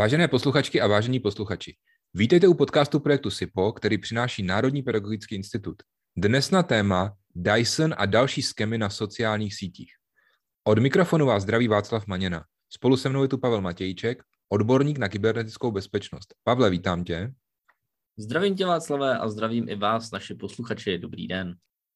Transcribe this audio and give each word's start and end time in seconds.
Vážené 0.00 0.28
posluchačky 0.28 0.80
a 0.80 0.86
vážení 0.86 1.20
posluchači, 1.20 1.76
vítejte 2.14 2.48
u 2.48 2.54
podcastu 2.54 3.00
projektu 3.00 3.30
SIPO, 3.30 3.72
který 3.72 3.98
přináší 3.98 4.42
Národní 4.42 4.82
pedagogický 4.82 5.34
institut. 5.34 5.76
Dnes 6.16 6.50
na 6.50 6.62
téma 6.62 7.16
Dyson 7.34 7.94
a 7.98 8.06
další 8.06 8.42
skemy 8.42 8.78
na 8.78 8.90
sociálních 8.90 9.54
sítích. 9.54 9.92
Od 10.64 10.78
mikrofonu 10.78 11.26
vás 11.26 11.42
zdraví 11.42 11.68
Václav 11.68 12.06
Maněna. 12.06 12.44
Spolu 12.68 12.96
se 12.96 13.08
mnou 13.08 13.22
je 13.22 13.28
tu 13.28 13.38
Pavel 13.38 13.60
Matějček, 13.60 14.22
odborník 14.48 14.98
na 14.98 15.08
kybernetickou 15.08 15.70
bezpečnost. 15.70 16.34
Pavle, 16.44 16.70
vítám 16.70 17.04
tě. 17.04 17.32
Zdravím 18.18 18.56
tě 18.56 18.66
Václavé 18.66 19.18
a 19.18 19.28
zdravím 19.28 19.68
i 19.68 19.76
vás, 19.76 20.10
naši 20.10 20.34
posluchači. 20.34 20.98
Dobrý 20.98 21.28
den. 21.28 21.54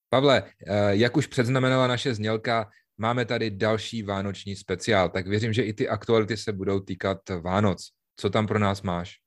Pavle, 0.09 0.43
eh, 0.67 0.97
jak 0.97 1.17
už 1.17 1.27
předznamenala 1.27 1.87
naše 1.87 2.15
znělka, 2.15 2.71
máme 2.99 3.25
tady 3.25 3.51
další 3.51 4.03
vánoční 4.03 4.57
speciál, 4.57 5.09
tak 5.09 5.27
věřím, 5.27 5.53
že 5.53 5.63
i 5.63 5.73
ty 5.73 5.89
aktuality 5.89 6.37
se 6.37 6.53
budou 6.53 6.81
týkat 6.81 7.19
Vánoc. 7.41 7.91
Co 8.17 8.31
tam 8.31 8.47
pro 8.47 8.59
nás 8.59 8.83
máš? 8.83 9.25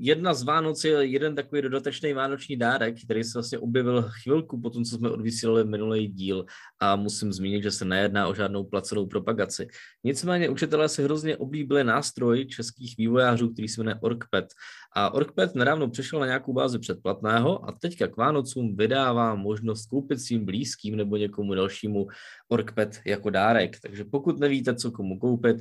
Jedna 0.00 0.34
z 0.34 0.42
Vánoc 0.42 0.84
je 0.84 1.06
jeden 1.06 1.34
takový 1.34 1.62
dodatečný 1.62 2.12
vánoční 2.12 2.56
dárek, 2.56 2.94
který 3.04 3.24
se 3.24 3.38
vlastně 3.38 3.58
objevil 3.58 4.08
chvilku 4.22 4.60
po 4.60 4.70
tom, 4.70 4.84
co 4.84 4.96
jsme 4.96 5.10
odvysílali 5.10 5.64
minulý 5.64 6.08
díl 6.08 6.44
a 6.80 6.96
musím 6.96 7.32
zmínit, 7.32 7.62
že 7.62 7.70
se 7.70 7.84
nejedná 7.84 8.28
o 8.28 8.34
žádnou 8.34 8.64
placenou 8.64 9.06
propagaci. 9.06 9.68
Nicméně 10.04 10.48
učitelé 10.48 10.88
si 10.88 11.02
hrozně 11.02 11.36
oblíbili 11.36 11.84
nástroj 11.84 12.46
českých 12.46 12.96
vývojářů, 12.98 13.52
který 13.52 13.68
se 13.68 13.80
jmenuje 13.80 13.98
OrgPad. 14.02 14.44
A 14.92 15.14
OrgPad 15.14 15.54
nedávno 15.54 15.90
přešel 15.90 16.20
na 16.20 16.26
nějakou 16.26 16.52
bázi 16.52 16.78
předplatného 16.78 17.68
a 17.68 17.72
teďka 17.72 18.06
k 18.06 18.16
Vánocům 18.16 18.76
vydává 18.76 19.34
možnost 19.34 19.86
koupit 19.86 20.20
svým 20.20 20.44
blízkým 20.44 20.96
nebo 20.96 21.16
někomu 21.16 21.54
dalšímu 21.54 22.06
OrgPad 22.48 22.88
jako 23.06 23.30
dárek. 23.30 23.80
Takže 23.80 24.04
pokud 24.04 24.38
nevíte, 24.38 24.74
co 24.74 24.90
komu 24.90 25.18
koupit, 25.18 25.56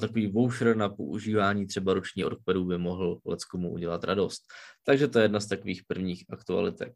takový 0.00 0.26
voucher 0.26 0.76
na 0.76 0.88
používání 0.88 1.66
třeba 1.66 1.94
roční 1.94 2.24
OrgPadu 2.24 2.64
by 2.64 2.78
mohl 2.78 3.18
lecko 3.26 3.58
mu 3.58 3.72
udělat 3.72 4.04
radost. 4.04 4.42
Takže 4.84 5.08
to 5.08 5.18
je 5.18 5.24
jedna 5.24 5.40
z 5.40 5.46
takových 5.46 5.82
prvních 5.86 6.24
aktualitek. 6.30 6.92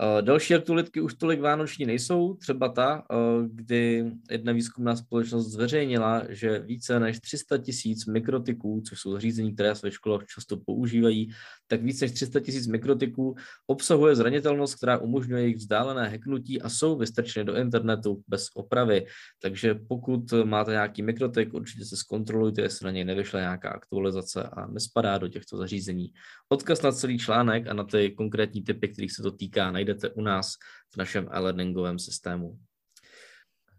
Eh, 0.00 0.22
další 0.22 0.54
aktualitky 0.54 1.00
už 1.00 1.14
tolik 1.14 1.40
vánoční 1.40 1.86
nejsou, 1.86 2.34
třeba 2.34 2.68
ta, 2.68 3.04
eh, 3.10 3.14
kdy 3.46 4.12
jedna 4.30 4.52
výzkumná 4.52 4.96
společnost 4.96 5.46
zveřejnila, 5.46 6.22
že 6.28 6.58
více 6.58 7.00
než 7.00 7.20
300 7.20 7.58
tisíc 7.58 8.06
mikrotiků, 8.06 8.82
což 8.88 9.00
jsou 9.00 9.12
zařízení, 9.12 9.54
které 9.54 9.74
se 9.74 9.86
ve 9.86 9.90
školách 9.90 10.26
často 10.26 10.56
používají, 10.56 11.30
tak 11.66 11.82
více 11.82 12.04
než 12.04 12.12
300 12.12 12.40
tisíc 12.40 12.66
mikrotiků 12.66 13.34
obsahuje 13.66 14.16
zranitelnost, 14.16 14.74
která 14.74 14.98
umožňuje 14.98 15.42
jejich 15.42 15.56
vzdálené 15.56 16.08
heknutí 16.08 16.62
a 16.62 16.68
jsou 16.68 16.98
vystrčeny 16.98 17.44
do 17.44 17.56
internetu 17.56 18.22
bez 18.28 18.48
opravy. 18.54 19.06
Takže 19.42 19.74
pokud 19.74 20.32
máte 20.44 20.70
nějaký 20.70 21.02
mikrotik, 21.02 21.54
určitě 21.54 21.84
se 21.84 21.96
zkontrolujte, 21.96 22.62
jestli 22.62 22.84
na 22.84 22.90
něj 22.90 23.04
nevyšla 23.04 23.40
nějaká 23.40 23.70
aktualizace 23.70 24.42
a 24.42 24.66
nespadá 24.66 25.18
do 25.18 25.28
těchto 25.28 25.56
zařízení. 25.56 26.12
Odkaz 26.48 26.82
na 26.82 26.92
celý 26.92 27.18
článek 27.18 27.66
a 27.66 27.72
na 27.72 27.84
ty 27.84 28.10
konkrétní 28.10 28.62
typy, 28.62 28.88
kterých 28.88 29.12
se 29.12 29.22
to 29.22 29.30
týká, 29.30 29.70
najdete 29.84 30.10
u 30.10 30.22
nás 30.22 30.54
v 30.94 30.96
našem 30.96 31.28
e-learningovém 31.30 31.98
systému. 31.98 32.58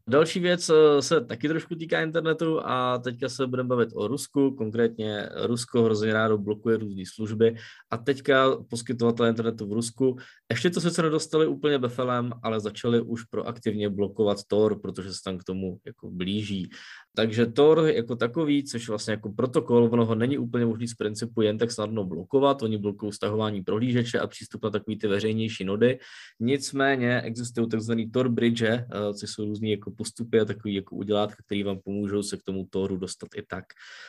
Další 0.10 0.40
věc 0.40 0.70
eh, 0.70 1.02
se 1.02 1.22
taky 1.22 1.48
trošku 1.48 1.76
týká 1.76 2.02
internetu 2.02 2.62
a 2.66 2.98
teďka 2.98 3.30
se 3.30 3.48
budeme 3.48 3.70
bavit 3.70 3.90
o 3.96 4.08
Rusku, 4.08 4.52
konkrétně 4.52 5.30
Rusko 5.46 5.84
hrozně 5.84 6.14
rádo 6.14 6.38
blokuje 6.38 6.78
různé 6.78 7.04
služby 7.14 7.56
a 7.90 7.98
teďka 7.98 8.58
poskytovatelé 8.70 9.30
internetu 9.30 9.68
v 9.68 9.74
Rusku 9.74 10.18
ještě 10.52 10.70
to 10.70 10.82
sice 10.82 11.02
nedostali 11.02 11.48
úplně 11.48 11.80
befelem, 11.80 12.32
ale 12.44 12.60
začali 12.60 13.02
už 13.02 13.24
proaktivně 13.24 13.90
blokovat 13.90 14.38
Tor, 14.48 14.82
protože 14.82 15.14
se 15.14 15.20
tam 15.26 15.38
k 15.38 15.44
tomu 15.44 15.78
jako 15.86 16.12
blíží. 16.12 16.70
Takže 17.16 17.46
Tor 17.46 17.80
jako 17.80 18.16
takový, 18.16 18.64
což 18.64 18.90
vlastně 18.90 19.12
jako 19.12 19.32
protokol, 19.34 19.90
ono 19.92 20.06
ho 20.06 20.16
není 20.16 20.38
úplně 20.38 20.66
možný 20.66 20.88
z 20.88 20.94
principu 20.94 21.42
jen 21.42 21.58
tak 21.58 21.72
snadno 21.72 22.04
blokovat, 22.04 22.62
oni 22.62 22.78
blokují 22.78 23.14
stahování 23.14 23.64
prohlížeče 23.64 24.20
a 24.20 24.28
přístup 24.28 24.64
na 24.64 24.70
takový 24.70 24.98
ty 24.98 25.08
veřejnější 25.08 25.64
nody. 25.64 26.00
Nicméně 26.40 27.22
existují 27.22 27.70
takzvaný 27.70 28.12
Tor 28.12 28.30
bridge, 28.30 28.62
eh, 28.62 28.86
což 29.14 29.30
jsou 29.30 29.46
různý 29.46 29.72
jako 29.72 29.92
postupy 29.92 30.40
a 30.40 30.46
takový 30.46 30.76
jako 30.76 30.96
udělátka, 30.96 31.44
který 31.46 31.64
vám 31.64 31.80
pomůžou 31.80 32.24
se 32.24 32.38
k 32.38 32.44
tomu 32.44 32.68
Toru 32.70 32.98
dostat 32.98 33.30
i 33.36 33.44
tak. 33.48 33.66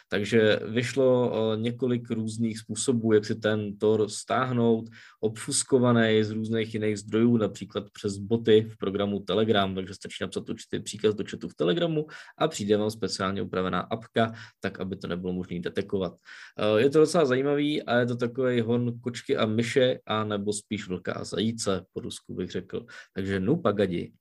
Takže 0.08 0.60
vyšlo 0.68 1.32
eh, 1.32 1.56
několik 1.56 2.10
různých 2.10 2.58
způsobů, 2.58 3.12
jak 3.12 3.24
si 3.24 3.34
ten 3.34 3.78
Tor 3.78 4.08
stáhnout, 4.08 4.90
obfuskovaný 5.20 6.24
z 6.24 6.30
různých 6.30 6.74
jiných 6.74 6.98
zdrojů, 6.98 7.36
například 7.36 7.84
přes 7.92 8.18
boty 8.18 8.66
v 8.70 8.76
programu 8.76 9.20
Telegram, 9.20 9.74
takže 9.74 9.94
stačí 9.94 10.16
napsat 10.20 10.48
určitý 10.48 10.80
příkaz 10.80 11.14
do 11.14 11.24
chatu 11.30 11.48
v 11.48 11.54
Telegramu 11.54 12.06
a 12.38 12.48
přijde 12.48 12.76
vám 12.76 12.90
speciálně 12.96 13.42
upravená 13.42 13.80
apka, 13.80 14.32
tak 14.60 14.80
aby 14.80 14.96
to 14.96 15.06
nebylo 15.06 15.32
možné 15.32 15.60
detekovat. 15.60 16.12
Eh, 16.58 16.80
je 16.80 16.90
to 16.90 16.98
docela 16.98 17.24
zajímavý 17.24 17.82
a 17.82 17.98
je 17.98 18.06
to 18.06 18.16
takový 18.16 18.60
hon 18.60 19.00
kočky 19.00 19.36
a 19.36 19.46
myše, 19.46 19.98
a 20.06 20.24
nebo 20.24 20.52
spíš 20.52 20.88
vlka 20.88 21.12
a 21.12 21.24
zajíce, 21.24 21.84
po 21.92 22.00
rusku 22.00 22.34
bych 22.34 22.50
řekl. 22.50 22.86
Takže 23.14 23.40
nu 23.40 23.56
pagadi. 23.56 24.12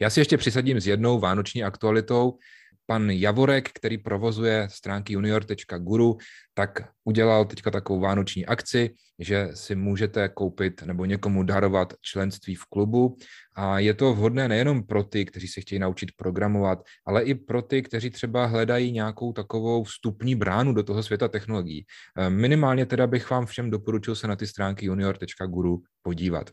Já 0.00 0.10
si 0.10 0.20
ještě 0.20 0.36
přisadím 0.38 0.80
s 0.80 0.86
jednou 0.86 1.20
vánoční 1.20 1.64
aktualitou. 1.64 2.38
Pan 2.86 3.10
Javorek, 3.10 3.68
který 3.68 3.98
provozuje 3.98 4.68
stránky 4.70 5.12
junior.guru, 5.12 6.18
tak 6.54 6.82
udělal 7.04 7.44
teďka 7.44 7.70
takovou 7.70 8.00
vánoční 8.00 8.46
akci, 8.46 8.90
že 9.18 9.48
si 9.54 9.74
můžete 9.74 10.28
koupit 10.28 10.82
nebo 10.82 11.04
někomu 11.04 11.42
darovat 11.42 11.94
členství 12.00 12.54
v 12.54 12.64
klubu. 12.64 13.16
A 13.54 13.78
je 13.78 13.94
to 13.94 14.14
vhodné 14.14 14.48
nejenom 14.48 14.86
pro 14.86 15.04
ty, 15.04 15.24
kteří 15.24 15.48
se 15.48 15.60
chtějí 15.60 15.78
naučit 15.78 16.08
programovat, 16.16 16.78
ale 17.06 17.22
i 17.22 17.34
pro 17.34 17.62
ty, 17.62 17.82
kteří 17.82 18.10
třeba 18.10 18.46
hledají 18.46 18.92
nějakou 18.92 19.32
takovou 19.32 19.84
vstupní 19.84 20.34
bránu 20.34 20.72
do 20.72 20.82
toho 20.82 21.02
světa 21.02 21.28
technologií. 21.28 21.84
Minimálně 22.28 22.86
teda 22.86 23.06
bych 23.06 23.30
vám 23.30 23.46
všem 23.46 23.70
doporučil 23.70 24.14
se 24.14 24.26
na 24.26 24.36
ty 24.36 24.46
stránky 24.46 24.86
junior.guru 24.86 25.82
podívat. 26.02 26.50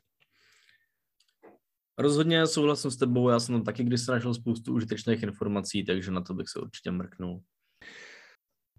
Rozhodně 1.99 2.47
souhlasím 2.47 2.91
s 2.91 2.97
tebou, 2.97 3.29
já 3.29 3.39
jsem 3.39 3.55
tam 3.55 3.63
taky 3.63 3.83
když 3.83 4.07
našel 4.07 4.33
spoustu 4.33 4.73
užitečných 4.73 5.23
informací, 5.23 5.85
takže 5.85 6.11
na 6.11 6.21
to 6.21 6.33
bych 6.33 6.49
se 6.49 6.59
určitě 6.59 6.91
mrknul. 6.91 7.41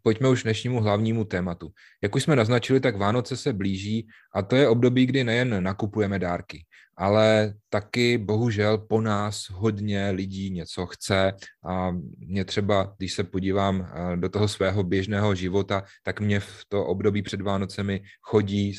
Pojďme 0.02 0.28
už 0.28 0.40
k 0.40 0.44
dnešnímu 0.44 0.80
hlavnímu 0.80 1.24
tématu. 1.24 1.70
Jak 2.02 2.14
už 2.14 2.22
jsme 2.22 2.36
naznačili, 2.36 2.80
tak 2.80 2.96
Vánoce 2.96 3.36
se 3.36 3.52
blíží 3.52 4.08
a 4.34 4.42
to 4.42 4.56
je 4.56 4.68
období, 4.68 5.06
kdy 5.06 5.24
nejen 5.24 5.62
nakupujeme 5.62 6.18
dárky, 6.18 6.64
ale 6.96 7.54
taky 7.68 8.18
bohužel 8.18 8.78
po 8.78 9.00
nás 9.00 9.50
hodně 9.50 10.10
lidí 10.10 10.50
něco 10.50 10.86
chce 10.86 11.32
a 11.64 11.90
mě 12.18 12.44
třeba, 12.44 12.94
když 12.98 13.12
se 13.12 13.24
podívám 13.24 13.80
eh, 13.80 14.16
do 14.16 14.28
toho 14.28 14.48
svého 14.48 14.82
běžného 14.82 15.34
života, 15.34 15.82
tak 16.02 16.20
mě 16.20 16.40
v 16.40 16.64
to 16.68 16.86
období 16.86 17.22
před 17.22 17.40
Vánocemi 17.40 18.02
chodí 18.22 18.74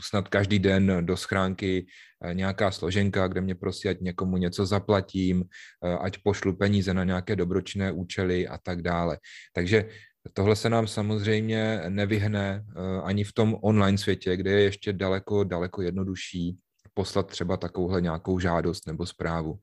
snad 0.00 0.28
každý 0.28 0.58
den 0.58 1.06
do 1.06 1.16
schránky 1.16 1.86
eh, 2.24 2.34
nějaká 2.34 2.70
složenka, 2.70 3.28
kde 3.28 3.40
mě 3.40 3.54
prosí, 3.54 3.88
ať 3.88 4.00
někomu 4.00 4.36
něco 4.36 4.66
zaplatím, 4.66 5.44
eh, 5.84 5.98
ať 5.98 6.18
pošlu 6.24 6.56
peníze 6.56 6.94
na 6.94 7.04
nějaké 7.04 7.36
dobročné 7.36 7.92
účely 7.92 8.48
a 8.48 8.58
tak 8.58 8.82
dále. 8.82 9.18
Takže 9.52 9.88
Tohle 10.32 10.56
se 10.56 10.70
nám 10.70 10.86
samozřejmě 10.86 11.82
nevyhne 11.88 12.64
ani 13.02 13.24
v 13.24 13.32
tom 13.32 13.56
online 13.62 13.98
světě, 13.98 14.36
kde 14.36 14.50
je 14.50 14.62
ještě 14.62 14.92
daleko, 14.92 15.44
daleko 15.44 15.82
jednodušší 15.82 16.58
poslat 16.94 17.26
třeba 17.26 17.56
takovouhle 17.56 18.00
nějakou 18.00 18.38
žádost 18.38 18.86
nebo 18.86 19.06
zprávu. 19.06 19.58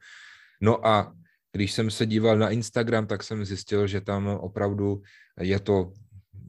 No 0.62 0.88
a 0.88 1.14
když 1.52 1.72
jsem 1.72 1.92
se 1.92 2.06
díval 2.06 2.38
na 2.38 2.50
Instagram, 2.50 3.08
tak 3.08 3.24
jsem 3.24 3.46
zjistil, 3.46 3.88
že 3.88 4.02
tam 4.02 4.28
opravdu 4.28 5.02
je 5.40 5.60
to, 5.60 5.92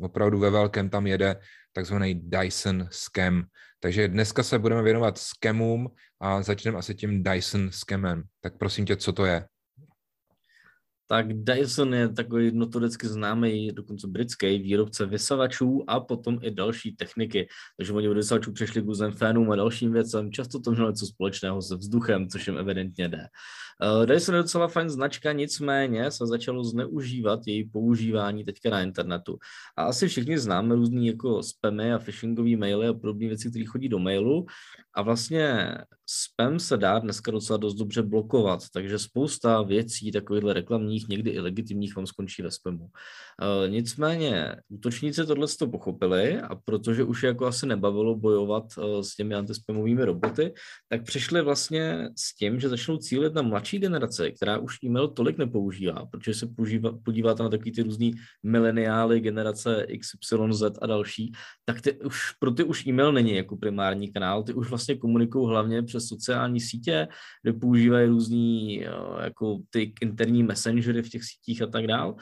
opravdu 0.01 0.39
ve 0.39 0.51
velkém 0.51 0.91
tam 0.91 1.07
jede 1.07 1.37
takzvaný 1.73 2.15
Dyson 2.15 2.89
scam. 2.91 3.45
Takže 3.81 4.09
dneska 4.09 4.43
se 4.43 4.59
budeme 4.59 4.83
věnovat 4.83 5.19
scamům 5.19 5.89
a 6.21 6.43
začneme 6.43 6.79
asi 6.79 6.95
tím 6.95 7.23
Dyson 7.23 7.71
scamem. 7.71 8.23
Tak 8.41 8.59
prosím 8.59 8.85
tě, 8.85 8.97
co 8.97 9.13
to 9.13 9.25
je? 9.25 9.47
Tak 11.07 11.33
Dyson 11.33 11.95
je 11.95 12.09
takový 12.09 12.51
notoricky 12.55 13.09
známý, 13.09 13.73
dokonce 13.73 14.07
britský 14.07 14.59
výrobce 14.59 15.07
vysavačů 15.07 15.85
a 15.87 16.01
potom 16.01 16.39
i 16.43 16.51
další 16.51 16.97
techniky. 16.97 17.49
Takže 17.77 17.93
oni 17.93 18.09
od 18.09 18.15
vysavačů 18.15 18.53
přešli 18.53 18.83
k 18.83 18.85
různým 18.85 19.11
fénům 19.11 19.51
a 19.51 19.57
dalším 19.57 19.93
věcem. 19.93 20.33
Často 20.33 20.61
to 20.61 20.71
mělo 20.71 20.91
něco 20.91 21.07
společného 21.07 21.63
se 21.63 21.77
vzduchem, 21.77 22.29
což 22.29 22.47
jim 22.47 22.59
evidentně 22.59 23.09
jde. 23.09 23.27
Uh, 23.99 24.07
Dyson 24.07 24.35
je 24.35 24.43
docela 24.43 24.69
fajn 24.69 24.91
značka, 24.91 25.33
nicméně 25.33 26.11
se 26.11 26.27
začalo 26.27 26.65
zneužívat 26.65 27.41
její 27.47 27.65
používání 27.65 28.45
teďka 28.45 28.71
na 28.71 28.83
internetu. 28.83 29.39
A 29.77 29.85
asi 29.85 30.09
všichni 30.09 30.39
známe 30.39 30.75
různý 30.75 31.07
jako 31.07 31.43
spamy 31.43 31.93
a 31.93 31.99
phishingové 31.99 32.57
maily 32.57 32.89
a 32.89 32.95
podobné 32.95 33.27
věci, 33.29 33.51
které 33.51 33.65
chodí 33.67 33.89
do 33.89 33.99
mailu. 33.99 34.47
A 34.97 35.03
vlastně 35.03 35.75
spam 36.07 36.59
se 36.59 36.77
dá 36.77 36.99
dneska 36.99 37.31
docela 37.31 37.57
dost 37.57 37.75
dobře 37.75 38.03
blokovat, 38.03 38.61
takže 38.73 38.99
spousta 38.99 39.63
věcí 39.63 40.13
takovýchhle 40.13 40.53
reklamních, 40.53 41.09
někdy 41.09 41.31
i 41.31 41.41
legitimních 41.41 41.97
vám 41.97 42.07
skončí 42.07 42.43
ve 42.43 42.51
spamu. 42.51 42.89
E, 43.67 43.69
nicméně 43.71 44.57
útočníci 44.69 45.27
tohle 45.27 45.47
to 45.59 45.67
pochopili 45.67 46.41
a 46.41 46.55
protože 46.55 47.05
už 47.05 47.23
je 47.23 47.27
jako 47.27 47.47
asi 47.47 47.67
nebavilo 47.67 48.15
bojovat 48.15 48.65
e, 48.79 49.05
s 49.05 49.15
těmi 49.15 49.35
antispamovými 49.35 50.05
roboty, 50.05 50.55
tak 50.89 51.05
přišli 51.05 51.43
vlastně 51.43 52.09
s 52.17 52.35
tím, 52.35 52.61
že 52.61 52.69
začnou 52.69 52.97
cílit 52.97 53.35
na 53.35 53.43
mladší 53.43 53.79
generaci, 53.79 54.33
která 54.37 54.59
už 54.59 54.83
e-mail 54.85 55.09
tolik 55.09 55.39
nepoužívá, 55.39 56.07
protože 56.07 56.35
se 56.35 56.47
používá, 56.47 56.99
podíváte 57.05 57.43
na 57.43 57.49
takový 57.49 57.73
ty 57.73 57.83
různý 57.83 58.15
mileniály, 58.43 59.21
generace 59.21 59.87
XYZ 60.01 60.63
a 60.83 60.87
další, 60.87 61.33
tak 61.65 61.81
ty 61.81 61.93
už, 61.93 62.31
pro 62.39 62.51
ty 62.51 62.65
už 62.65 62.87
e-mail 62.87 63.13
není 63.13 63.37
jako 63.37 63.57
primární 63.57 64.13
kanál, 64.13 64.43
ty 64.43 64.55
už 64.55 64.69
vlastně 64.69 64.84
komunikují 65.01 65.49
hlavně 65.49 65.83
přes 65.83 66.07
sociální 66.07 66.61
sítě, 66.61 67.09
kde 67.43 67.53
používají 67.53 68.09
různý 68.09 68.85
jako 69.21 69.59
ty 69.71 69.93
interní 70.03 70.43
messengery 70.43 71.03
v 71.03 71.09
těch 71.09 71.25
sítích 71.25 71.63
a 71.63 71.67
tak 71.67 71.87
dál. 71.87 72.17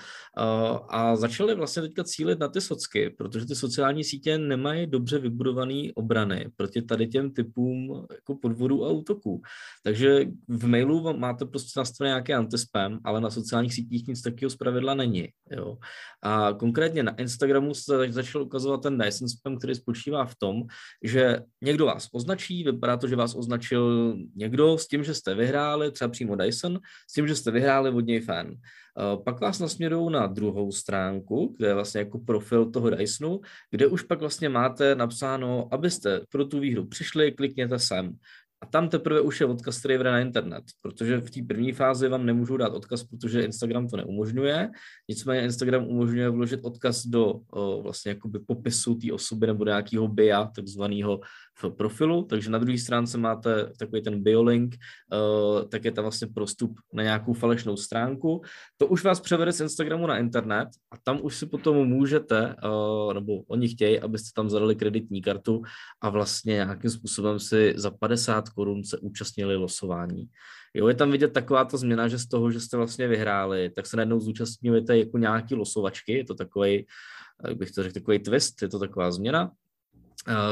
A 0.89 1.17
začali 1.17 1.55
vlastně 1.55 1.83
teďka 1.83 2.05
cílit 2.05 2.39
na 2.39 2.49
ty 2.49 2.61
socky, 2.61 3.11
protože 3.11 3.47
ty 3.47 3.55
sociální 3.55 4.05
sítě 4.05 4.39
nemají 4.39 4.87
dobře 4.87 5.19
vybudované 5.19 5.83
obrany 5.95 6.47
proti 6.57 6.83
tady 6.83 7.07
těm 7.07 7.31
typům 7.31 8.07
jako 8.15 8.35
podvodů 8.43 8.85
a 8.85 8.91
útoků. 8.91 9.43
Takže 9.85 10.27
v 10.49 10.67
mailu 10.67 11.19
máte 11.19 11.45
prostě 11.45 11.81
nastavený 11.81 12.11
nějaký 12.11 12.33
antispam, 12.33 12.99
ale 13.05 13.21
na 13.21 13.31
sociálních 13.31 13.75
sítích 13.75 14.07
nic 14.07 14.23
takového 14.23 14.51
zpravidla 14.51 14.95
není. 14.95 15.29
Jo. 15.51 15.79
A 16.23 16.53
konkrétně 16.53 17.03
na 17.03 17.17
Instagramu 17.17 17.75
se 17.75 18.13
začal 18.13 18.43
ukazovat 18.43 18.83
ten 18.83 18.99
Dyson 18.99 19.29
spam, 19.29 19.59
který 19.59 19.75
spočívá 19.75 20.25
v 20.25 20.35
tom, 20.35 20.63
že 21.05 21.41
někdo 21.63 21.87
vás 21.87 22.09
označí, 22.13 22.52
vypadá 22.65 22.97
to, 22.97 23.09
že 23.09 23.17
vás 23.17 23.35
označil 23.35 24.17
někdo 24.37 24.79
s 24.79 24.89
tím, 24.89 25.05
že 25.05 25.15
jste 25.15 25.35
vyhráli, 25.35 25.93
třeba 25.93 26.09
přímo 26.09 26.37
Dyson, 26.37 26.79
s 27.11 27.13
tím, 27.13 27.29
že 27.29 27.37
jste 27.37 27.51
vyhráli 27.51 27.91
od 27.91 28.07
něj 28.07 28.21
fan. 28.21 28.55
Pak 29.25 29.41
vás 29.41 29.59
nasměrují 29.59 30.13
na 30.13 30.27
druhou 30.27 30.73
stránku, 30.73 31.55
kde 31.57 31.69
je 31.69 31.75
vlastně 31.75 31.99
jako 31.99 32.19
profil 32.19 32.71
toho 32.71 32.91
Dysonu, 32.91 33.41
kde 33.71 33.87
už 33.87 34.03
pak 34.03 34.21
vlastně 34.21 34.49
máte 34.49 34.95
napsáno, 34.95 35.69
abyste 35.71 36.21
pro 36.33 36.45
tu 36.45 36.61
výhru 36.61 36.87
přišli, 36.87 37.33
klikněte 37.33 37.79
sem. 37.79 38.13
A 38.63 38.67
tam 38.67 38.89
teprve 38.89 39.21
už 39.21 39.41
je 39.41 39.47
odkaz, 39.47 39.79
který 39.79 39.97
vede 39.97 40.11
na 40.11 40.21
internet, 40.21 40.65
protože 40.83 41.17
v 41.17 41.31
té 41.31 41.41
první 41.49 41.73
fázi 41.73 42.09
vám 42.09 42.27
nemůžu 42.27 42.57
dát 42.57 42.75
odkaz, 42.75 43.05
protože 43.05 43.43
Instagram 43.43 43.89
to 43.89 43.97
neumožňuje. 43.97 44.71
Nicméně 45.09 45.43
Instagram 45.43 45.87
umožňuje 45.87 46.31
vložit 46.31 46.61
odkaz 46.63 47.07
do 47.07 47.41
o, 47.51 47.83
vlastně 47.83 48.09
jakoby 48.11 48.39
popisu 48.39 48.95
té 48.95 49.13
osoby 49.13 49.47
nebo 49.47 49.65
nějakého 49.65 50.09
BIA, 50.09 50.45
takzvaného 50.45 51.21
v 51.59 51.71
profilu, 51.71 52.23
takže 52.23 52.51
na 52.51 52.59
druhé 52.59 52.79
stránce 52.79 53.19
máte 53.19 53.73
takový 53.79 54.03
ten 54.03 54.23
biolink, 54.23 54.75
uh, 54.75 55.69
tak 55.69 55.85
je 55.85 55.93
tam 55.93 56.05
vlastně 56.05 56.27
prostup 56.35 56.79
na 56.93 57.03
nějakou 57.03 57.33
falešnou 57.33 57.77
stránku. 57.77 58.43
To 58.77 58.87
už 58.87 59.05
vás 59.05 59.21
převede 59.21 59.53
z 59.53 59.61
Instagramu 59.61 60.07
na 60.07 60.19
internet 60.19 60.69
a 60.91 60.97
tam 61.05 61.19
už 61.23 61.37
si 61.37 61.47
potom 61.47 61.89
můžete, 61.89 62.57
uh, 62.65 63.15
nebo 63.15 63.43
oni 63.47 63.69
chtějí, 63.69 64.01
abyste 64.01 64.31
tam 64.35 64.51
zadali 64.51 64.77
kreditní 64.77 65.23
kartu 65.23 65.63
a 66.01 66.11
vlastně 66.11 66.53
nějakým 66.53 66.91
způsobem 66.91 67.41
si 67.41 67.75
za 67.77 67.91
50 67.91 68.49
korun 68.49 68.85
se 68.85 68.99
účastnili 68.99 69.57
losování. 69.57 70.29
Jo, 70.75 70.89
je 70.89 70.95
tam 70.95 71.11
vidět 71.11 71.33
taková 71.33 71.65
ta 71.65 71.77
změna, 71.77 72.09
že 72.09 72.19
z 72.19 72.29
toho, 72.29 72.51
že 72.51 72.61
jste 72.61 72.77
vlastně 72.77 73.09
vyhráli, 73.09 73.71
tak 73.71 73.87
se 73.87 73.97
najednou 73.97 74.21
zúčastňujete 74.21 74.99
jako 74.99 75.19
nějaký 75.19 75.55
losovačky, 75.55 76.13
je 76.13 76.25
to 76.25 76.35
takový, 76.35 76.87
jak 77.49 77.57
bych 77.57 77.71
to 77.71 77.83
řekl, 77.83 77.95
takový 77.95 78.19
twist, 78.19 78.63
je 78.63 78.69
to 78.69 78.79
taková 78.79 79.13
změna 79.13 79.51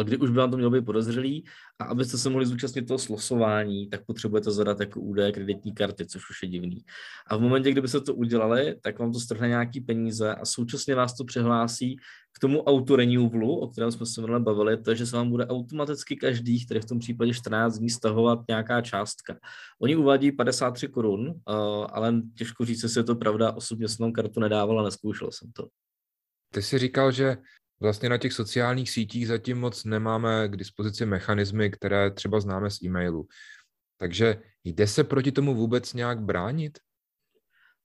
kdy 0.03 0.17
už 0.17 0.31
by 0.31 0.37
vám 0.37 0.51
to 0.51 0.57
mělo 0.57 0.71
být 0.71 0.85
podezřelý 0.85 1.45
a 1.79 1.85
abyste 1.85 2.19
se 2.19 2.31
mohli 2.31 2.47
zúčastnit 2.47 2.83
toho 2.83 2.99
slosování, 2.99 3.89
tak 3.89 4.05
potřebujete 4.07 4.51
zadat 4.51 4.81
jako 4.81 5.01
údaje 5.01 5.33
kreditní 5.33 5.75
karty, 5.75 6.07
což 6.07 6.31
už 6.31 6.43
je 6.43 6.49
divný. 6.49 6.85
A 7.27 7.37
v 7.37 7.41
momentě, 7.41 7.73
kdyby 7.73 7.89
se 7.89 8.01
to 8.01 8.15
udělali, 8.15 8.77
tak 8.83 8.99
vám 8.99 9.13
to 9.13 9.21
strhne 9.21 9.49
nějaký 9.49 9.81
peníze 9.81 10.35
a 10.35 10.45
současně 10.45 10.95
vás 10.95 11.17
to 11.17 11.25
přihlásí 11.25 11.97
k 12.33 12.39
tomu 12.39 12.63
auto-renewvalu, 12.63 13.57
o 13.57 13.69
kterém 13.69 13.93
jsme 13.93 14.07
se 14.07 14.21
minule 14.21 14.41
bavili, 14.41 14.83
to 14.83 14.91
je, 14.91 14.97
že 14.97 15.07
se 15.07 15.17
vám 15.17 15.31
bude 15.31 15.47
automaticky 15.47 16.17
každý, 16.17 16.65
který 16.67 16.81
v 16.81 16.85
tom 16.85 16.99
případě 16.99 17.35
14 17.35 17.79
dní, 17.79 17.91
stahovat 17.91 18.39
nějaká 18.49 18.81
částka. 18.81 19.37
Oni 19.81 19.97
uvádí 19.97 20.33
53 20.33 20.89
korun, 20.89 21.35
ale 21.93 22.15
těžko 22.35 22.65
říct, 22.65 22.83
jestli 22.83 23.01
je 23.01 23.05
to 23.05 23.15
pravda, 23.15 23.53
osobně 23.53 23.89
jsem 23.89 24.13
kartu 24.13 24.41
nedával 24.41 24.81
a 24.81 24.85
neskoušel 24.85 25.31
jsem 25.33 25.53
to. 25.53 25.69
Ty 26.53 26.63
jsi 26.63 26.79
říkal, 26.79 27.13
že 27.13 27.37
vlastně 27.81 28.09
na 28.09 28.19
těch 28.19 28.33
sociálních 28.33 28.91
sítích 28.91 29.29
zatím 29.29 29.61
moc 29.61 29.85
nemáme 29.85 30.49
k 30.49 30.57
dispozici 30.57 31.07
mechanismy, 31.07 31.71
které 31.71 32.11
třeba 32.11 32.41
známe 32.41 32.71
z 32.71 32.83
e-mailu. 32.83 33.27
Takže 33.97 34.43
jde 34.65 34.87
se 34.87 35.05
proti 35.05 35.33
tomu 35.33 35.55
vůbec 35.55 35.95
nějak 35.95 36.21
bránit? 36.21 36.79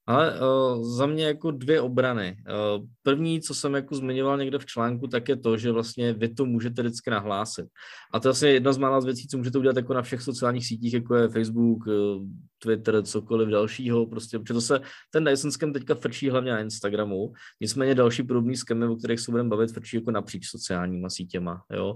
Ale 0.08 0.40
uh, 0.40 0.84
za 0.96 1.06
mě 1.06 1.26
jako 1.26 1.52
dvě 1.52 1.82
obrany. 1.82 2.38
Uh, 2.40 2.86
první, 3.04 3.42
co 3.42 3.54
jsem 3.54 3.74
jako 3.74 3.96
zmiňoval 3.96 4.38
někde 4.38 4.60
v 4.60 4.66
článku, 4.66 5.08
tak 5.08 5.30
je 5.30 5.36
to, 5.36 5.58
že 5.58 5.72
vlastně 5.72 6.14
vy 6.14 6.30
to 6.30 6.46
můžete 6.46 6.82
vždycky 6.82 7.10
nahlásit. 7.10 7.66
A 8.14 8.20
to 8.20 8.28
je 8.28 8.30
vlastně 8.30 8.50
jedna 8.50 8.74
z 8.74 8.78
mála 8.78 9.02
z 9.02 9.06
věcí, 9.06 9.28
co 9.28 9.38
můžete 9.38 9.58
udělat 9.58 9.78
jako 9.78 9.94
na 9.94 10.02
všech 10.02 10.22
sociálních 10.22 10.68
sítích, 10.68 10.94
jako 10.94 11.16
je 11.16 11.30
Facebook, 11.30 11.88
uh, 11.88 11.94
Twitter, 12.60 13.04
cokoliv 13.04 13.50
dalšího. 13.50 14.06
Prostě, 14.06 14.40
protože 14.40 14.54
to 14.54 14.62
se, 14.62 14.80
ten 15.12 15.24
Dyson 15.24 15.52
scam 15.52 15.74
teďka 15.74 15.96
frčí 15.96 16.30
hlavně 16.30 16.52
na 16.52 16.60
Instagramu. 16.60 17.34
Nicméně 17.62 17.96
další 17.96 18.24
podobný 18.24 18.56
skemy, 18.56 18.88
o 18.88 18.96
kterých 18.96 19.20
se 19.20 19.32
budeme 19.32 19.50
bavit, 19.50 19.72
frčí 19.72 19.98
jako 19.98 20.12
napříč 20.12 20.50
sociálníma 20.50 21.10
sítěma. 21.10 21.62
Jo? 21.74 21.96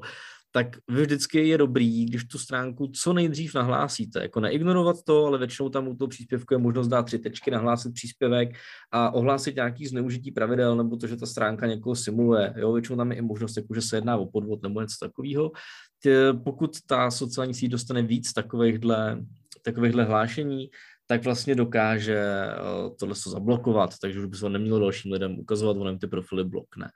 Tak 0.51 0.77
vy 0.87 1.01
vždycky 1.01 1.47
je 1.47 1.57
dobrý, 1.57 2.05
když 2.05 2.25
tu 2.25 2.37
stránku 2.37 2.87
co 2.87 3.13
nejdřív 3.13 3.55
nahlásíte. 3.55 4.21
Jako 4.21 4.39
neignorovat 4.39 4.95
to, 5.03 5.25
ale 5.25 5.37
většinou 5.37 5.69
tam 5.69 5.87
u 5.87 5.95
toho 5.95 6.07
příspěvku 6.07 6.53
je 6.53 6.57
možnost 6.57 6.87
dát 6.87 7.03
tři 7.03 7.19
tečky, 7.19 7.51
nahlásit 7.51 7.93
příspěvek 7.93 8.49
a 8.91 9.11
ohlásit 9.11 9.55
nějaký 9.55 9.87
zneužití 9.87 10.31
pravidel, 10.31 10.75
nebo 10.75 10.97
to, 10.97 11.07
že 11.07 11.15
ta 11.15 11.25
stránka 11.25 11.67
někoho 11.67 11.95
simuluje. 11.95 12.53
Jo, 12.57 12.73
většinou 12.73 12.97
tam 12.97 13.11
je 13.11 13.17
i 13.17 13.21
možnost, 13.21 13.57
jako, 13.57 13.73
že 13.73 13.81
se 13.81 13.97
jedná 13.97 14.17
o 14.17 14.25
podvod 14.25 14.63
nebo 14.63 14.81
něco 14.81 14.95
takového. 14.99 15.51
Pokud 16.43 16.71
ta 16.85 17.11
sociální 17.11 17.53
síť 17.53 17.71
dostane 17.71 18.01
víc 18.01 18.33
takovýchhle, 18.33 19.25
takovýchhle 19.63 20.03
hlášení, 20.03 20.69
tak 21.07 21.23
vlastně 21.23 21.55
dokáže 21.55 22.17
eh, 22.17 22.55
tohle 22.99 23.15
zablokovat, 23.15 23.89
takže 24.01 24.19
už 24.19 24.25
by 24.25 24.35
se 24.35 24.41
to 24.41 24.49
nemělo 24.49 24.79
dalším 24.79 25.11
lidem 25.11 25.39
ukazovat, 25.39 25.77
on 25.77 25.99
ty 25.99 26.07
profily 26.07 26.43
blokne. 26.43 26.89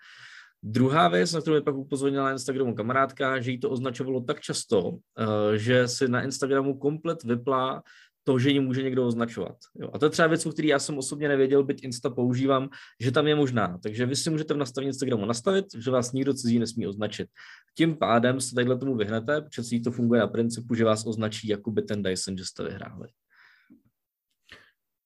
Druhá 0.65 1.07
věc, 1.07 1.33
na 1.33 1.42
kterou 1.42 1.56
mi 1.56 1.62
pak 1.62 1.75
upozornila 1.75 2.25
na 2.25 2.31
Instagramu 2.31 2.75
kamarádka, 2.75 3.42
že 3.42 3.51
jí 3.51 3.60
to 3.60 3.69
označovalo 3.69 4.21
tak 4.21 4.39
často, 4.39 4.98
eh, 5.19 5.57
že 5.57 5.88
si 5.88 6.07
na 6.07 6.24
Instagramu 6.24 6.77
komplet 6.77 7.24
vyplá 7.24 7.83
to, 8.24 8.39
že 8.39 8.50
ji 8.50 8.60
může 8.60 8.83
někdo 8.83 9.07
označovat. 9.07 9.57
Jo. 9.75 9.89
A 9.94 10.00
to 10.00 10.06
je 10.06 10.10
třeba 10.10 10.27
věc, 10.27 10.48
který 10.54 10.68
já 10.68 10.80
jsem 10.80 10.98
osobně 10.98 11.27
nevěděl, 11.27 11.63
byť 11.63 11.84
Insta 11.84 12.10
používám, 12.10 12.70
že 13.00 13.12
tam 13.12 13.27
je 13.27 13.36
možná. 13.36 13.77
Takže 13.84 14.05
vy 14.05 14.15
si 14.15 14.29
můžete 14.29 14.53
v 14.53 14.58
nastavení 14.58 14.88
Instagramu 14.88 15.25
nastavit, 15.25 15.65
že 15.77 15.91
vás 15.91 16.12
nikdo 16.12 16.34
cizí 16.34 16.60
nesmí 16.60 16.88
označit. 16.88 17.29
Tím 17.77 17.96
pádem 17.96 18.41
se 18.41 18.55
tadyhle 18.55 18.77
tomu 18.77 18.96
vyhnete, 18.96 19.41
protože 19.41 19.79
to 19.84 19.91
funguje 19.91 20.20
na 20.20 20.27
principu, 20.27 20.75
že 20.75 20.86
vás 20.86 21.05
označí 21.05 21.48
jako 21.48 21.72
by 21.72 21.82
ten 21.82 22.03
Dyson, 22.03 22.38
že 22.38 22.46
jste 22.46 22.63
vyhráli. 22.63 23.08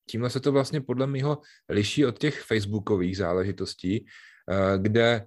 Tímhle 0.10 0.30
se 0.30 0.40
to 0.40 0.52
vlastně 0.52 0.82
podle 0.82 1.08
mého 1.08 1.42
liší 1.70 2.06
od 2.06 2.20
těch 2.20 2.42
facebookových 2.42 3.18
záležitostí, 3.18 4.06
eh, 4.52 4.78
kde 4.78 5.26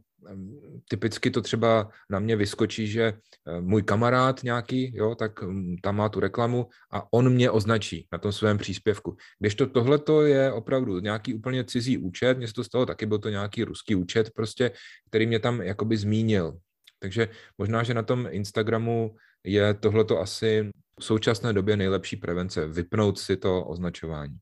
typicky 0.88 1.30
to 1.30 1.42
třeba 1.42 1.90
na 2.10 2.18
mě 2.18 2.36
vyskočí, 2.36 2.86
že 2.86 3.02
eh, 3.02 3.60
můj 3.60 3.82
kamarád 3.82 4.42
nějaký, 4.42 4.96
jo, 4.96 5.14
tak 5.14 5.42
mm, 5.42 5.76
tam 5.82 5.96
má 5.96 6.08
tu 6.08 6.20
reklamu 6.20 6.66
a 6.92 7.12
on 7.12 7.32
mě 7.32 7.50
označí 7.50 8.08
na 8.12 8.18
tom 8.18 8.32
svém 8.32 8.58
příspěvku. 8.58 9.16
Když 9.38 9.54
to 9.54 9.66
tohle 9.66 9.98
to 9.98 10.22
je 10.22 10.52
opravdu 10.52 10.98
nějaký 11.00 11.34
úplně 11.34 11.64
cizí 11.64 11.98
účet, 11.98 12.38
mě 12.38 12.48
se 12.48 12.54
to 12.54 12.64
stalo 12.64 12.86
taky, 12.86 13.06
byl 13.06 13.18
to 13.18 13.28
nějaký 13.28 13.64
ruský 13.64 13.94
účet 13.94 14.30
prostě, 14.34 14.70
který 15.08 15.26
mě 15.26 15.38
tam 15.38 15.62
jakoby 15.62 15.96
zmínil. 15.96 16.58
Takže 16.98 17.28
možná, 17.58 17.82
že 17.82 17.94
na 17.94 18.02
tom 18.02 18.28
Instagramu 18.30 19.16
je 19.44 19.74
tohleto 19.74 20.20
asi 20.20 20.70
v 21.00 21.04
současné 21.04 21.52
době 21.52 21.76
nejlepší 21.76 22.16
prevence, 22.16 22.66
vypnout 22.66 23.18
si 23.18 23.36
to 23.36 23.64
označování. 23.64 24.36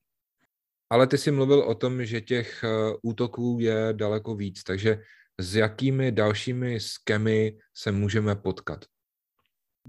Ale 0.91 1.07
ty 1.07 1.19
jsi 1.19 1.31
mluvil 1.31 1.61
o 1.61 1.75
tom, 1.75 2.05
že 2.05 2.21
těch 2.21 2.65
eh, 2.65 2.69
útoků 3.03 3.59
je 3.61 3.89
daleko 3.93 4.35
víc, 4.35 4.63
takže 4.63 5.01
s 5.41 5.57
jakými 5.57 6.13
dalšími 6.13 6.81
skemy 6.81 7.57
se 7.75 7.93
můžeme 7.93 8.37
potkat? 8.37 8.85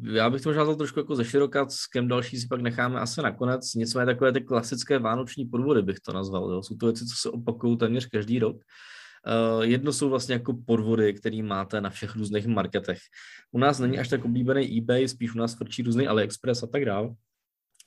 Já 0.01 0.29
bych 0.29 0.41
to 0.41 0.49
možná 0.49 0.75
trošku 0.75 0.99
jako 0.99 1.15
zeširokat, 1.15 1.71
s 1.71 1.87
kem 1.87 2.07
další 2.07 2.37
si 2.37 2.47
pak 2.47 2.61
necháme 2.61 2.99
asi 2.99 3.21
nakonec. 3.21 3.73
Nicméně 3.73 4.05
takové 4.05 4.31
ty 4.31 4.41
klasické 4.41 4.99
vánoční 4.99 5.45
podvody 5.45 5.81
bych 5.81 5.99
to 5.99 6.13
nazval. 6.13 6.51
Jo. 6.51 6.63
Jsou 6.63 6.75
to 6.75 6.85
věci, 6.85 7.05
co 7.05 7.15
se 7.21 7.29
opakují 7.29 7.77
téměř 7.77 8.05
každý 8.05 8.39
rok. 8.39 8.55
Uh, 8.55 9.63
jedno 9.63 9.93
jsou 9.93 10.09
vlastně 10.09 10.33
jako 10.33 10.53
podvody, 10.65 11.13
které 11.13 11.43
máte 11.43 11.81
na 11.81 11.89
všech 11.89 12.15
různých 12.15 12.47
marketech. 12.47 12.99
U 13.51 13.59
nás 13.59 13.79
není 13.79 13.99
až 13.99 14.07
tak 14.07 14.25
oblíbený 14.25 14.77
eBay, 14.77 15.07
spíš 15.07 15.35
u 15.35 15.37
nás 15.37 15.55
frčí 15.55 15.81
různý 15.83 16.07
AliExpress 16.07 16.63
a 16.63 16.67
tak 16.67 16.85
dále. 16.85 17.09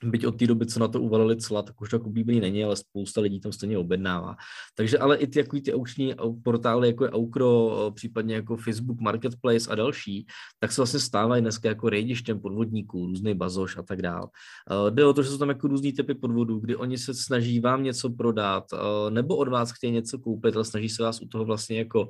Byť 0.03 0.25
od 0.25 0.39
té 0.39 0.47
doby, 0.47 0.65
co 0.65 0.79
na 0.79 0.87
to 0.87 1.01
uvalili 1.01 1.37
cla, 1.37 1.61
tak 1.61 1.81
už 1.81 1.89
tak 1.89 2.05
oblíbený 2.05 2.39
není, 2.39 2.63
ale 2.63 2.75
spousta 2.75 3.21
lidí 3.21 3.39
tam 3.39 3.51
stejně 3.51 3.77
objednává. 3.77 4.35
Takže 4.75 4.97
ale 4.97 5.17
i 5.17 5.27
ty, 5.27 5.39
jako 5.39 5.59
ty 5.59 5.73
aukční 5.73 6.15
portály, 6.43 6.87
jako 6.87 7.03
je 7.03 7.11
Aukro, 7.11 7.91
případně 7.95 8.35
jako 8.35 8.57
Facebook 8.57 8.99
Marketplace 8.99 9.71
a 9.71 9.75
další, 9.75 10.25
tak 10.59 10.71
se 10.71 10.81
vlastně 10.81 10.99
stávají 10.99 11.41
dneska 11.41 11.69
jako 11.69 11.89
rejdištěm 11.89 12.39
podvodníků, 12.39 13.05
různý 13.05 13.33
bazoš 13.33 13.77
a 13.77 13.83
tak 13.83 14.01
dál. 14.01 14.29
Jde 14.89 15.05
o 15.05 15.13
to, 15.13 15.23
že 15.23 15.29
jsou 15.29 15.37
tam 15.37 15.49
jako 15.49 15.67
různý 15.67 15.93
typy 15.93 16.13
podvodů, 16.13 16.59
kdy 16.59 16.75
oni 16.75 16.97
se 16.97 17.13
snaží 17.13 17.59
vám 17.59 17.83
něco 17.83 18.09
prodat, 18.09 18.63
nebo 19.09 19.35
od 19.35 19.47
vás 19.47 19.71
chtějí 19.71 19.93
něco 19.93 20.19
koupit, 20.19 20.55
ale 20.55 20.65
snaží 20.65 20.89
se 20.89 21.03
vás 21.03 21.21
u 21.21 21.27
toho 21.27 21.45
vlastně 21.45 21.77
jako 21.77 22.09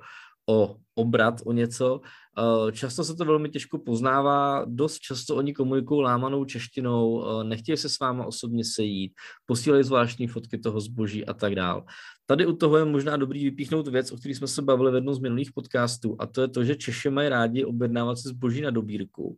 o 0.49 0.75
obrat, 0.95 1.41
o 1.45 1.53
něco. 1.53 2.01
Eh, 2.39 2.71
často 2.71 3.03
se 3.03 3.15
to 3.15 3.25
velmi 3.25 3.49
těžko 3.49 3.79
poznává, 3.79 4.65
dost 4.65 4.99
často 4.99 5.35
oni 5.35 5.53
komunikují 5.53 6.01
lámanou 6.01 6.45
češtinou, 6.45 7.25
eh, 7.25 7.43
nechtějí 7.43 7.77
se 7.77 7.89
s 7.89 7.99
váma 7.99 8.25
osobně 8.25 8.63
sejít, 8.65 9.13
posílají 9.45 9.83
zvláštní 9.83 10.27
fotky 10.27 10.57
toho 10.57 10.81
zboží 10.81 11.25
a 11.25 11.33
tak 11.33 11.55
dál. 11.55 11.85
Tady 12.25 12.45
u 12.45 12.55
toho 12.55 12.77
je 12.77 12.85
možná 12.85 13.17
dobrý 13.17 13.43
vypíchnout 13.43 13.87
věc, 13.87 14.11
o 14.11 14.17
které 14.17 14.35
jsme 14.35 14.47
se 14.47 14.61
bavili 14.61 14.91
v 14.91 14.95
jednom 14.95 15.15
z 15.15 15.19
minulých 15.19 15.51
podcastů, 15.51 16.15
a 16.19 16.25
to 16.25 16.41
je 16.41 16.47
to, 16.47 16.63
že 16.63 16.75
Češi 16.75 17.09
mají 17.09 17.29
rádi 17.29 17.65
objednávat 17.65 18.17
si 18.17 18.27
zboží 18.27 18.61
na 18.61 18.69
dobírku. 18.69 19.37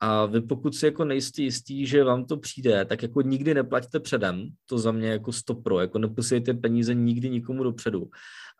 A 0.00 0.26
vy 0.26 0.40
pokud 0.40 0.74
si 0.74 0.86
jako 0.86 1.04
nejste 1.04 1.42
jistý, 1.42 1.86
že 1.86 2.04
vám 2.04 2.24
to 2.24 2.36
přijde, 2.36 2.84
tak 2.84 3.02
jako 3.02 3.22
nikdy 3.22 3.54
neplaťte 3.54 4.00
předem, 4.00 4.48
to 4.66 4.78
za 4.78 4.92
mě 4.92 5.08
jako 5.08 5.32
stopro, 5.32 5.80
jako 5.80 5.98
neposílejte 5.98 6.54
peníze 6.54 6.94
nikdy 6.94 7.30
nikomu 7.30 7.62
dopředu. 7.64 8.10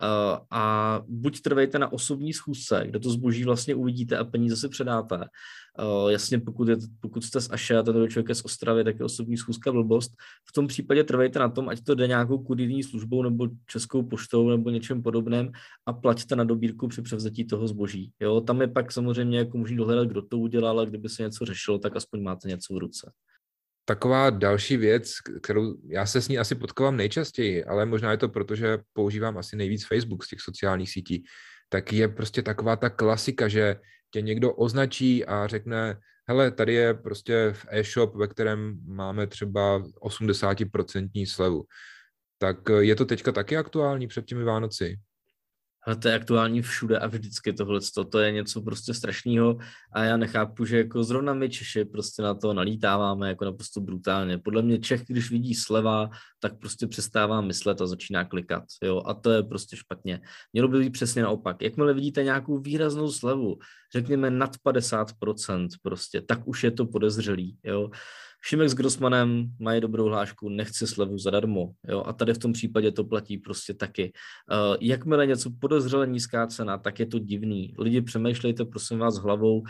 Eh, 0.02 0.38
a 0.50 1.02
buď 1.08 1.40
trvejte 1.40 1.78
na 1.78 1.92
osobní 1.92 2.32
schůzce, 2.32 2.82
kde 2.86 2.98
to 2.98 3.10
zboží 3.10 3.44
vlastně 3.44 3.74
uvidíte 3.74 4.18
a 4.18 4.24
peníze 4.24 4.56
si 4.56 4.68
předáte. 4.68 5.24
Uh, 5.78 6.10
jasně, 6.10 6.38
pokud, 6.38 6.68
je, 6.68 6.76
pokud 7.00 7.24
jste 7.24 7.40
z 7.40 7.50
Aše 7.50 7.76
a 7.76 7.82
ten 7.82 8.08
člověk 8.08 8.28
je 8.28 8.34
z 8.34 8.44
Ostravy, 8.44 8.84
tak 8.84 8.98
je 8.98 9.04
osobní 9.04 9.36
schůzka 9.36 9.72
blbost. 9.72 10.12
V 10.50 10.52
tom 10.52 10.66
případě 10.66 11.04
trvejte 11.04 11.38
na 11.38 11.48
tom, 11.48 11.68
ať 11.68 11.84
to 11.84 11.94
jde 11.94 12.06
nějakou 12.06 12.38
kurýrní 12.38 12.82
službou 12.82 13.22
nebo 13.22 13.48
českou 13.66 14.02
poštou 14.02 14.50
nebo 14.50 14.70
něčem 14.70 15.02
podobném 15.02 15.52
a 15.86 15.92
plaťte 15.92 16.36
na 16.36 16.44
dobírku 16.44 16.88
při 16.88 17.02
převzetí 17.02 17.44
toho 17.46 17.68
zboží. 17.68 18.12
Jo, 18.20 18.40
tam 18.40 18.60
je 18.60 18.68
pak 18.68 18.92
samozřejmě 18.92 19.38
jako 19.38 19.58
možný 19.58 19.76
dohledat, 19.76 20.08
kdo 20.08 20.22
to 20.22 20.38
udělal, 20.38 20.78
ale 20.78 20.86
kdyby 20.86 21.08
se 21.08 21.22
něco 21.22 21.44
řešilo, 21.44 21.78
tak 21.78 21.96
aspoň 21.96 22.22
máte 22.22 22.48
něco 22.48 22.74
v 22.74 22.78
ruce. 22.78 23.10
Taková 23.84 24.30
další 24.30 24.76
věc, 24.76 25.12
kterou 25.42 25.74
já 25.88 26.06
se 26.06 26.22
s 26.22 26.28
ní 26.28 26.38
asi 26.38 26.54
potkávám 26.54 26.96
nejčastěji, 26.96 27.64
ale 27.64 27.86
možná 27.86 28.10
je 28.10 28.16
to 28.16 28.28
proto, 28.28 28.54
že 28.54 28.78
používám 28.92 29.38
asi 29.38 29.56
nejvíc 29.56 29.86
Facebook 29.86 30.24
z 30.24 30.28
těch 30.28 30.40
sociálních 30.40 30.90
sítí, 30.90 31.24
tak 31.68 31.92
je 31.92 32.08
prostě 32.08 32.42
taková 32.42 32.76
ta 32.76 32.90
klasika, 32.90 33.48
že 33.48 33.76
tě 34.10 34.22
někdo 34.22 34.52
označí 34.52 35.24
a 35.24 35.46
řekne, 35.46 35.96
hele, 36.28 36.50
tady 36.50 36.74
je 36.74 36.94
prostě 36.94 37.52
v 37.52 37.66
e-shop, 37.68 38.14
ve 38.14 38.28
kterém 38.28 38.78
máme 38.86 39.26
třeba 39.26 39.82
80% 39.82 41.26
slevu. 41.26 41.64
Tak 42.38 42.56
je 42.78 42.94
to 42.94 43.04
teďka 43.04 43.32
taky 43.32 43.56
aktuální 43.56 44.06
před 44.06 44.24
těmi 44.24 44.44
Vánoci? 44.44 44.96
Ale 45.86 45.96
to 45.96 46.08
je 46.08 46.14
aktuální 46.14 46.62
všude 46.62 46.98
a 46.98 47.06
vždycky 47.06 47.52
tohle. 47.52 47.80
To 48.10 48.18
je 48.18 48.32
něco 48.32 48.62
prostě 48.62 48.94
strašného 48.94 49.58
a 49.92 50.04
já 50.04 50.16
nechápu, 50.16 50.64
že 50.64 50.78
jako 50.78 51.04
zrovna 51.04 51.34
my 51.34 51.48
Češi 51.48 51.84
prostě 51.84 52.22
na 52.22 52.34
to 52.34 52.54
nalítáváme 52.54 53.28
jako 53.28 53.44
naprosto 53.44 53.80
brutálně. 53.80 54.38
Podle 54.38 54.62
mě 54.62 54.78
Čech, 54.78 55.04
když 55.06 55.30
vidí 55.30 55.54
sleva, 55.54 56.10
tak 56.40 56.58
prostě 56.58 56.86
přestává 56.86 57.40
myslet 57.40 57.80
a 57.80 57.86
začíná 57.86 58.24
klikat. 58.24 58.64
Jo? 58.82 59.02
A 59.06 59.14
to 59.14 59.30
je 59.30 59.42
prostě 59.42 59.76
špatně. 59.76 60.20
Mělo 60.52 60.68
by 60.68 60.78
být 60.78 60.90
přesně 60.90 61.22
naopak. 61.22 61.62
Jakmile 61.62 61.94
vidíte 61.94 62.24
nějakou 62.24 62.58
výraznou 62.58 63.10
slevu, 63.10 63.58
řekněme 63.92 64.30
nad 64.30 64.56
50%, 64.66 65.68
prostě, 65.82 66.20
tak 66.20 66.48
už 66.48 66.64
je 66.64 66.70
to 66.70 66.86
podezřelý. 66.86 67.58
Jo? 67.64 67.90
Šimek 68.46 68.68
s 68.68 68.74
Grossmanem 68.74 69.50
mají 69.58 69.80
dobrou 69.80 70.04
hlášku, 70.04 70.48
nechci 70.48 70.86
slevu 70.86 71.18
zadarmo. 71.18 71.70
Jo? 71.88 72.02
A 72.06 72.12
tady 72.12 72.34
v 72.34 72.38
tom 72.38 72.52
případě 72.52 72.92
to 72.92 73.04
platí 73.04 73.38
prostě 73.38 73.74
taky. 73.74 74.12
Uh, 74.52 74.76
jakmile 74.80 75.26
něco 75.26 75.50
podezřele 75.60 76.06
nízká 76.06 76.46
cena, 76.46 76.78
tak 76.78 77.00
je 77.00 77.06
to 77.06 77.18
divný. 77.18 77.74
Lidi 77.78 78.00
přemýšlejte 78.00 78.64
prosím 78.64 78.98
vás 78.98 79.16
hlavou, 79.16 79.60
uh, 79.60 79.66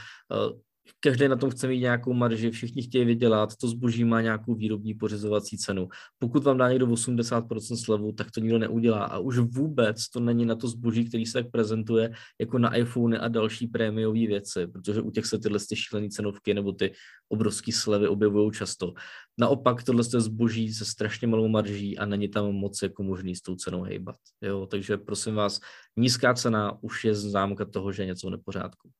každý 1.00 1.28
na 1.28 1.36
tom 1.36 1.50
chce 1.50 1.68
mít 1.68 1.80
nějakou 1.80 2.12
marži, 2.12 2.50
všichni 2.50 2.82
chtějí 2.82 3.04
vydělat, 3.04 3.56
to 3.56 3.68
zboží 3.68 4.04
má 4.04 4.20
nějakou 4.20 4.54
výrobní 4.54 4.94
pořizovací 4.94 5.58
cenu. 5.58 5.88
Pokud 6.18 6.44
vám 6.44 6.58
dá 6.58 6.68
někdo 6.68 6.86
80% 6.86 7.84
slevu, 7.84 8.12
tak 8.12 8.30
to 8.30 8.40
nikdo 8.40 8.58
neudělá. 8.58 9.04
A 9.04 9.18
už 9.18 9.38
vůbec 9.38 10.08
to 10.08 10.20
není 10.20 10.46
na 10.46 10.54
to 10.54 10.68
zboží, 10.68 11.04
který 11.04 11.26
se 11.26 11.32
tak 11.32 11.50
prezentuje 11.50 12.10
jako 12.40 12.58
na 12.58 12.76
iPhone 12.76 13.18
a 13.18 13.28
další 13.28 13.66
prémiové 13.66 14.26
věci, 14.26 14.66
protože 14.66 15.00
u 15.00 15.10
těch 15.10 15.26
se 15.26 15.38
tyhle 15.38 15.58
ty 15.68 15.76
šílené 15.76 16.08
cenovky 16.08 16.54
nebo 16.54 16.72
ty 16.72 16.92
obrovské 17.28 17.72
slevy 17.72 18.08
objevují 18.08 18.52
často. 18.52 18.94
Naopak 19.38 19.82
tohle 19.82 20.04
je 20.14 20.20
zboží 20.20 20.74
se 20.74 20.84
strašně 20.84 21.26
malou 21.26 21.48
marží 21.48 21.98
a 21.98 22.06
není 22.06 22.28
tam 22.28 22.52
moc 22.52 22.82
jako 22.82 23.02
možný 23.02 23.36
s 23.36 23.42
tou 23.42 23.56
cenou 23.56 23.82
hejbat. 23.82 24.16
Jo? 24.42 24.66
Takže 24.66 24.96
prosím 24.96 25.34
vás, 25.34 25.60
nízká 25.96 26.34
cena 26.34 26.78
už 26.80 27.04
je 27.04 27.14
známka 27.14 27.64
toho, 27.64 27.92
že 27.92 28.02
je 28.02 28.06
něco 28.06 28.26
v 28.26 28.30
nepořádku. 28.30 28.90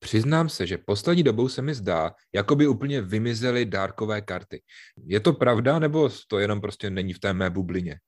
Přiznám 0.00 0.48
se, 0.48 0.66
že 0.66 0.78
poslední 0.78 1.22
dobou 1.22 1.48
se 1.48 1.62
mi 1.62 1.74
zdá, 1.74 2.12
jako 2.34 2.56
by 2.56 2.66
úplně 2.66 3.02
vymizely 3.02 3.64
dárkové 3.64 4.20
karty. 4.20 4.62
Je 5.06 5.20
to 5.20 5.32
pravda, 5.32 5.78
nebo 5.78 6.10
to 6.28 6.38
jenom 6.38 6.60
prostě 6.60 6.90
není 6.90 7.12
v 7.12 7.18
té 7.18 7.32
mé 7.32 7.50
bublině? 7.50 7.98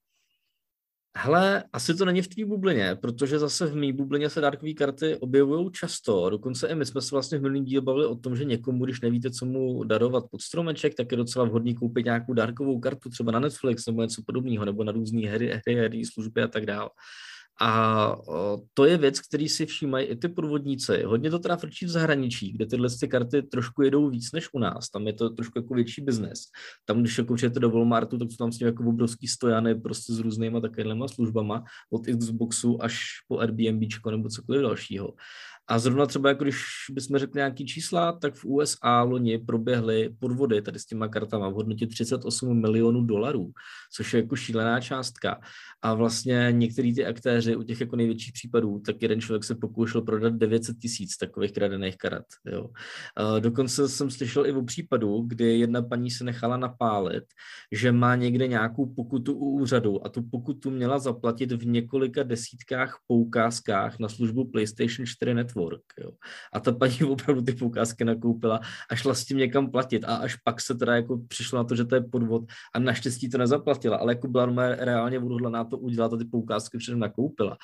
Hele, 1.16 1.64
asi 1.72 1.94
to 1.94 2.04
není 2.04 2.22
v 2.22 2.28
té 2.28 2.44
bublině, 2.44 2.96
protože 3.02 3.38
zase 3.38 3.66
v 3.66 3.76
mý 3.76 3.92
bublině 3.92 4.30
se 4.30 4.40
dárkové 4.40 4.72
karty 4.72 5.16
objevují 5.16 5.72
často. 5.72 6.30
Dokonce 6.30 6.68
i 6.68 6.74
my 6.74 6.86
jsme 6.86 7.00
se 7.00 7.14
vlastně 7.14 7.38
v 7.38 7.42
minulém 7.42 7.64
díle 7.64 7.82
bavili 7.82 8.06
o 8.06 8.16
tom, 8.16 8.36
že 8.36 8.44
někomu, 8.44 8.84
když 8.84 9.00
nevíte, 9.00 9.30
co 9.30 9.46
mu 9.46 9.84
darovat 9.84 10.24
pod 10.30 10.42
stromeček, 10.42 10.94
tak 10.94 11.10
je 11.10 11.16
docela 11.16 11.44
vhodný 11.44 11.74
koupit 11.74 12.04
nějakou 12.04 12.32
dárkovou 12.32 12.80
kartu 12.80 13.10
třeba 13.10 13.32
na 13.32 13.40
Netflix 13.40 13.86
nebo 13.86 14.02
něco 14.02 14.22
podobného, 14.26 14.64
nebo 14.64 14.84
na 14.84 14.92
různé 14.92 15.30
hry, 15.30 15.60
hry, 15.66 15.74
hry, 15.74 16.04
služby 16.04 16.42
a 16.42 16.48
tak 16.48 16.66
dále. 16.66 16.90
A 17.60 18.16
to 18.74 18.84
je 18.84 18.96
věc, 18.98 19.20
který 19.20 19.48
si 19.48 19.66
všímají 19.66 20.06
i 20.06 20.16
ty 20.16 20.28
podvodníci. 20.28 21.02
Hodně 21.02 21.30
to 21.30 21.38
teda 21.38 21.56
frčí 21.56 21.86
v 21.86 21.88
zahraničí, 21.88 22.52
kde 22.52 22.66
tyhle 22.66 22.88
ty 23.00 23.08
karty 23.08 23.42
trošku 23.42 23.82
jedou 23.82 24.10
víc 24.10 24.32
než 24.32 24.48
u 24.52 24.58
nás. 24.58 24.90
Tam 24.90 25.06
je 25.06 25.12
to 25.12 25.30
trošku 25.30 25.58
jako 25.58 25.74
větší 25.74 26.02
biznes. 26.02 26.38
Tam, 26.84 27.00
když 27.00 27.18
jako 27.18 27.34
přijete 27.34 27.60
do 27.60 27.70
Walmartu, 27.70 28.18
tak 28.18 28.30
jsou 28.30 28.36
tam 28.36 28.52
s 28.52 28.58
tím 28.58 28.66
jako 28.66 28.84
obrovský 28.84 29.28
stojany 29.28 29.74
prostě 29.74 30.12
s 30.12 30.18
různýma 30.18 30.60
takovýma 30.60 31.08
službama 31.08 31.64
od 31.90 32.02
Xboxu 32.18 32.82
až 32.82 32.98
po 33.28 33.38
Airbnb 33.38 33.82
nebo 34.10 34.28
cokoliv 34.28 34.62
dalšího. 34.62 35.14
A 35.68 35.78
zrovna 35.78 36.06
třeba, 36.06 36.28
jako 36.28 36.44
když 36.44 36.56
bychom 36.90 37.18
řekli 37.18 37.38
nějaký 37.38 37.66
čísla, 37.66 38.12
tak 38.12 38.34
v 38.34 38.44
USA 38.44 39.02
loni 39.02 39.38
proběhly 39.38 40.14
podvody 40.18 40.62
tady 40.62 40.78
s 40.78 40.86
těma 40.86 41.08
kartama 41.08 41.48
v 41.48 41.54
hodnotě 41.54 41.86
38 41.86 42.60
milionů 42.60 43.04
dolarů, 43.04 43.52
což 43.92 44.14
je 44.14 44.20
jako 44.20 44.36
šílená 44.36 44.80
částka. 44.80 45.40
A 45.82 45.94
vlastně 45.94 46.48
některý 46.50 46.94
ty 46.94 47.06
aktéři 47.06 47.56
u 47.56 47.62
těch 47.62 47.80
jako 47.80 47.96
největších 47.96 48.32
případů, 48.32 48.78
tak 48.86 49.02
jeden 49.02 49.20
člověk 49.20 49.44
se 49.44 49.54
pokoušel 49.54 50.02
prodat 50.02 50.32
900 50.32 50.78
tisíc 50.78 51.16
takových 51.16 51.52
kradených 51.52 51.96
karet. 51.96 52.26
Jo. 52.46 52.68
Dokonce 53.40 53.88
jsem 53.88 54.10
slyšel 54.10 54.46
i 54.46 54.52
o 54.52 54.62
případu, 54.62 55.22
kdy 55.26 55.58
jedna 55.58 55.82
paní 55.82 56.10
se 56.10 56.24
nechala 56.24 56.56
napálit, 56.56 57.24
že 57.72 57.92
má 57.92 58.16
někde 58.16 58.46
nějakou 58.46 58.86
pokutu 58.86 59.34
u 59.34 59.50
úřadu 59.50 60.06
a 60.06 60.08
tu 60.08 60.22
pokutu 60.22 60.70
měla 60.70 60.98
zaplatit 60.98 61.52
v 61.52 61.66
několika 61.66 62.22
desítkách 62.22 62.98
poukázkách 63.06 63.98
na 63.98 64.08
službu 64.08 64.50
PlayStation 64.50 65.06
4 65.06 65.34
Network. 65.52 65.82
Jo. 66.00 66.10
A 66.52 66.60
ta 66.60 66.72
paní 66.72 66.98
opravdu 67.10 67.42
ty 67.42 67.52
poukázky 67.52 68.04
nakoupila 68.04 68.60
a 68.90 68.96
šla 68.96 69.14
s 69.14 69.24
tím 69.24 69.36
někam 69.38 69.70
platit 69.70 70.04
a 70.04 70.16
až 70.16 70.36
pak 70.36 70.60
se 70.60 70.74
teda 70.74 70.96
jako 70.96 71.18
přišlo 71.28 71.58
na 71.58 71.64
to, 71.64 71.76
že 71.76 71.84
to 71.84 71.94
je 71.94 72.00
podvod 72.00 72.42
a 72.74 72.78
naštěstí 72.78 73.30
to 73.30 73.38
nezaplatila, 73.38 73.96
ale 73.96 74.12
jako 74.12 74.28
byla 74.28 74.46
reálně 74.76 75.18
odhodlaná 75.18 75.64
to 75.64 75.78
udělat 75.78 76.12
a 76.12 76.16
ty 76.16 76.24
poukázky 76.24 76.78
předem 76.78 76.98
nakoupila. 76.98 77.56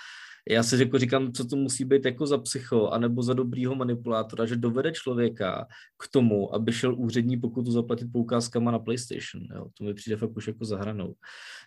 Já 0.51 0.63
si 0.63 0.77
jako 0.77 0.99
říkám, 0.99 1.33
co 1.33 1.45
to 1.45 1.57
musí 1.57 1.85
být 1.85 2.05
jako 2.05 2.27
za 2.27 2.39
psycho, 2.39 2.89
anebo 2.89 3.23
za 3.23 3.35
dobrýho 3.35 3.75
manipulátora, 3.75 4.47
že 4.47 4.57
dovede 4.57 4.93
člověka 4.93 5.67
k 5.99 6.09
tomu, 6.09 6.55
aby 6.55 6.73
šel 6.73 6.95
úřední 6.99 7.37
pokutu 7.37 7.71
zaplatit 7.71 8.09
poukázkama 8.13 8.71
na 8.71 8.79
PlayStation. 8.79 9.45
Jo? 9.55 9.67
To 9.79 9.85
mi 9.85 9.95
přijde 9.95 10.17
fakt 10.17 10.37
už 10.37 10.47
jako 10.47 10.65
zahranou. 10.65 11.15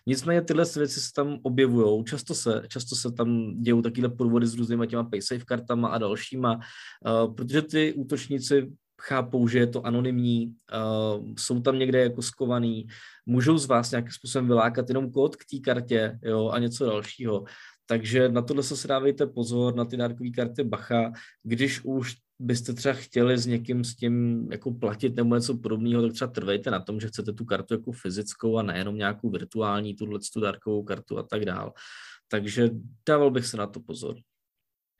Nicméně 0.06 0.42
tyhle 0.42 0.64
věci 0.76 1.00
se 1.00 1.12
tam 1.16 1.38
objevují, 1.42 2.04
často 2.04 2.34
se, 2.34 2.62
často 2.68 2.96
se 2.96 3.12
tam 3.12 3.60
dějou 3.62 3.82
takovéhle 3.82 4.16
podvody 4.16 4.46
s 4.46 4.54
různýma 4.54 4.86
těma 4.86 5.04
paysafe 5.04 5.44
kartama 5.44 5.88
a 5.88 5.98
dalšíma, 5.98 6.54
uh, 6.54 7.34
protože 7.34 7.62
ty 7.62 7.92
útočníci 7.92 8.72
chápou, 9.02 9.48
že 9.48 9.58
je 9.58 9.66
to 9.66 9.86
anonymní, 9.86 10.46
uh, 10.46 11.34
jsou 11.38 11.60
tam 11.60 11.78
někde 11.78 12.02
jako 12.02 12.22
skovaný, 12.22 12.86
můžou 13.26 13.58
z 13.58 13.66
vás 13.66 13.90
nějakým 13.90 14.12
způsobem 14.12 14.46
vylákat 14.46 14.88
jenom 14.88 15.10
kód 15.10 15.36
k 15.36 15.44
té 15.50 15.58
kartě 15.58 16.18
jo, 16.22 16.48
a 16.48 16.58
něco 16.58 16.86
dalšího. 16.86 17.44
Takže 17.92 18.28
na 18.28 18.42
tohle 18.42 18.62
se 18.62 18.88
dávejte 18.88 19.26
pozor, 19.26 19.74
na 19.74 19.84
ty 19.84 19.96
dárkové 19.96 20.30
karty 20.30 20.64
bacha. 20.64 21.12
Když 21.42 21.84
už 21.84 22.16
byste 22.38 22.72
třeba 22.72 22.94
chtěli 22.94 23.38
s 23.38 23.46
někým 23.46 23.84
s 23.84 23.96
tím 23.96 24.46
jako 24.52 24.70
platit 24.70 25.16
nebo 25.16 25.34
něco 25.34 25.56
podobného, 25.56 26.02
tak 26.02 26.12
třeba 26.12 26.30
trvejte 26.30 26.70
na 26.70 26.80
tom, 26.80 27.00
že 27.00 27.08
chcete 27.08 27.32
tu 27.32 27.44
kartu 27.44 27.74
jako 27.74 27.92
fyzickou 27.92 28.58
a 28.58 28.62
nejenom 28.62 28.96
nějakou 28.96 29.30
virtuální, 29.30 29.94
tuhle 29.94 30.18
tu 30.32 30.40
dárkovou 30.40 30.82
kartu 30.82 31.18
a 31.18 31.22
tak 31.22 31.44
dál. 31.44 31.72
Takže 32.28 32.70
dával 33.08 33.30
bych 33.30 33.46
se 33.46 33.56
na 33.56 33.66
to 33.66 33.80
pozor. 33.80 34.16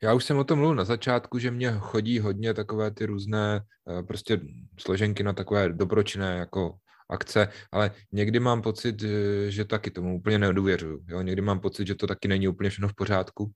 Já 0.03 0.13
už 0.13 0.25
jsem 0.25 0.37
o 0.37 0.43
tom 0.43 0.59
mluvil 0.59 0.75
na 0.75 0.85
začátku, 0.85 1.39
že 1.39 1.51
mě 1.51 1.71
chodí 1.79 2.19
hodně 2.19 2.53
takové 2.53 2.91
ty 2.91 3.05
různé 3.05 3.61
eh, 3.89 4.03
prostě 4.03 4.41
složenky 4.79 5.23
na 5.23 5.33
takové 5.33 5.69
dobročinné 5.69 6.35
jako 6.37 6.75
akce, 7.13 7.47
ale 7.71 7.91
někdy 8.11 8.39
mám 8.39 8.61
pocit, 8.61 9.03
eh, 9.03 9.51
že 9.51 9.65
taky 9.65 9.91
tomu 9.91 10.17
úplně 10.17 10.39
nedůvěřuju. 10.39 10.99
Jo? 11.07 11.21
Někdy 11.21 11.41
mám 11.41 11.59
pocit, 11.59 11.87
že 11.87 11.95
to 11.95 12.07
taky 12.07 12.27
není 12.27 12.47
úplně 12.47 12.69
všechno 12.69 12.87
v 12.87 12.95
pořádku. 12.95 13.51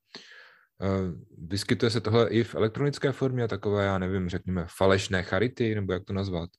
Eh, 0.82 1.12
vyskytuje 1.38 1.90
se 1.90 2.02
tohle 2.02 2.30
i 2.30 2.44
v 2.44 2.56
elektronické 2.56 3.12
formě, 3.12 3.48
takové, 3.48 3.86
já 3.86 3.98
nevím, 3.98 4.30
řekněme, 4.30 4.66
falešné 4.78 5.24
charity, 5.24 5.76
nebo 5.76 5.94
jak 5.94 6.04
to 6.06 6.14
nazvat? 6.14 6.50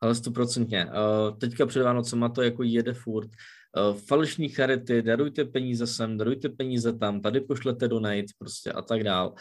Ale 0.00 0.14
stoprocentně. 0.14 0.86
Eh, 0.86 1.36
teďka 1.38 1.66
před 1.66 1.82
Vánocema 1.82 2.28
to 2.28 2.42
jako 2.42 2.62
jede 2.62 2.94
furt. 2.94 3.30
Falešní 4.06 4.48
charity, 4.48 5.02
darujte 5.02 5.44
peníze 5.44 5.86
sem, 5.86 6.18
darujte 6.18 6.48
peníze 6.48 6.92
tam, 6.92 7.20
tady 7.20 7.40
pošlete 7.40 7.88
donate 7.88 8.34
prostě 8.38 8.72
a 8.72 8.82
tak 8.82 9.04
dál 9.04 9.34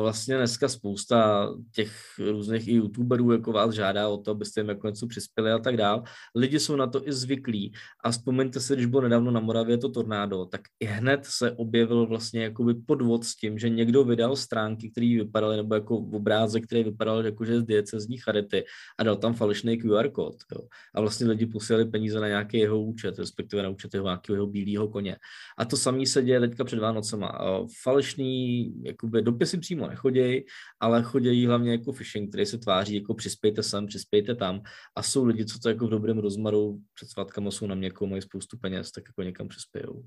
vlastně 0.00 0.36
dneska 0.36 0.68
spousta 0.68 1.48
těch 1.74 1.92
různých 2.30 2.68
i 2.68 2.72
youtuberů 2.72 3.32
jako 3.32 3.52
vás 3.52 3.74
žádá 3.74 4.08
o 4.08 4.18
to, 4.18 4.30
abyste 4.30 4.60
jim 4.60 4.68
jako 4.68 4.86
něco 4.86 5.06
přispěli 5.06 5.52
a 5.52 5.58
tak 5.58 5.76
dál. 5.76 6.02
Lidi 6.34 6.60
jsou 6.60 6.76
na 6.76 6.86
to 6.86 7.08
i 7.08 7.12
zvyklí 7.12 7.72
a 8.04 8.10
vzpomeňte 8.10 8.60
si, 8.60 8.74
když 8.74 8.86
bylo 8.86 9.02
nedávno 9.02 9.30
na 9.30 9.40
Moravě 9.40 9.78
to 9.78 9.88
tornádo, 9.88 10.44
tak 10.44 10.60
i 10.80 10.84
hned 10.86 11.20
se 11.24 11.52
objevil 11.52 12.06
vlastně 12.06 12.42
jakoby 12.42 12.74
podvod 12.74 13.24
s 13.24 13.36
tím, 13.36 13.58
že 13.58 13.68
někdo 13.68 14.04
vydal 14.04 14.36
stránky, 14.36 14.90
které 14.90 15.06
vypadaly, 15.06 15.56
nebo 15.56 15.74
jako 15.74 15.96
obrázek, 15.96 16.64
který 16.64 16.84
vypadal 16.84 17.26
jako, 17.26 17.44
že 17.44 17.60
z 17.60 17.64
diecezní 17.64 18.18
charity 18.18 18.64
a 18.98 19.02
dal 19.02 19.16
tam 19.16 19.34
falešný 19.34 19.78
QR 19.78 20.08
kód. 20.08 20.36
Jo. 20.52 20.60
A 20.94 21.00
vlastně 21.00 21.26
lidi 21.26 21.46
posílali 21.46 21.84
peníze 21.84 22.20
na 22.20 22.28
nějaký 22.28 22.58
jeho 22.58 22.82
účet, 22.82 23.18
respektive 23.18 23.62
na 23.62 23.68
účet 23.68 23.94
jeho 23.94 24.06
nějakého 24.06 24.36
jeho 24.36 24.46
bílého 24.46 24.88
koně. 24.88 25.16
A 25.58 25.64
to 25.64 25.76
samé 25.76 26.06
se 26.06 26.22
děje 26.22 26.40
teďka 26.40 26.64
před 26.64 26.78
Vánocema. 26.78 27.38
Falešný 27.82 28.72
jakoby, 28.84 29.22
dopisy 29.22 29.58
přímo 29.76 29.88
nechodějí, 29.88 30.44
ale 30.80 31.02
chodějí 31.02 31.46
hlavně 31.46 31.72
jako 31.72 31.92
phishing, 31.92 32.30
který 32.30 32.46
se 32.46 32.58
tváří 32.58 32.94
jako 32.94 33.14
přispějte 33.14 33.62
sem, 33.62 33.86
přispějte 33.86 34.34
tam 34.34 34.62
a 34.96 35.02
jsou 35.02 35.24
lidi, 35.24 35.44
co 35.44 35.58
to 35.58 35.68
jako 35.68 35.86
v 35.86 35.90
dobrém 35.90 36.18
rozmaru 36.18 36.78
před 36.94 37.08
svátkama 37.08 37.50
jsou 37.50 37.66
na 37.66 37.74
mě, 37.74 37.86
jako 37.86 38.06
mají 38.06 38.22
spoustu 38.22 38.58
peněz, 38.58 38.90
tak 38.90 39.04
jako 39.06 39.22
někam 39.22 39.48
přispějou. 39.48 40.04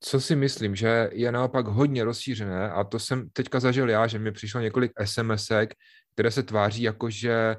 Co 0.00 0.20
si 0.20 0.36
myslím, 0.36 0.76
že 0.76 1.10
je 1.12 1.32
naopak 1.32 1.66
hodně 1.66 2.04
rozšířené 2.04 2.70
a 2.70 2.84
to 2.84 2.98
jsem 2.98 3.28
teďka 3.32 3.60
zažil 3.60 3.90
já, 3.90 4.06
že 4.06 4.18
mi 4.18 4.32
přišlo 4.32 4.60
několik 4.60 4.92
SMSek, 5.04 5.74
které 6.14 6.30
se 6.30 6.42
tváří 6.42 6.82
jako, 6.82 7.10
že 7.10 7.56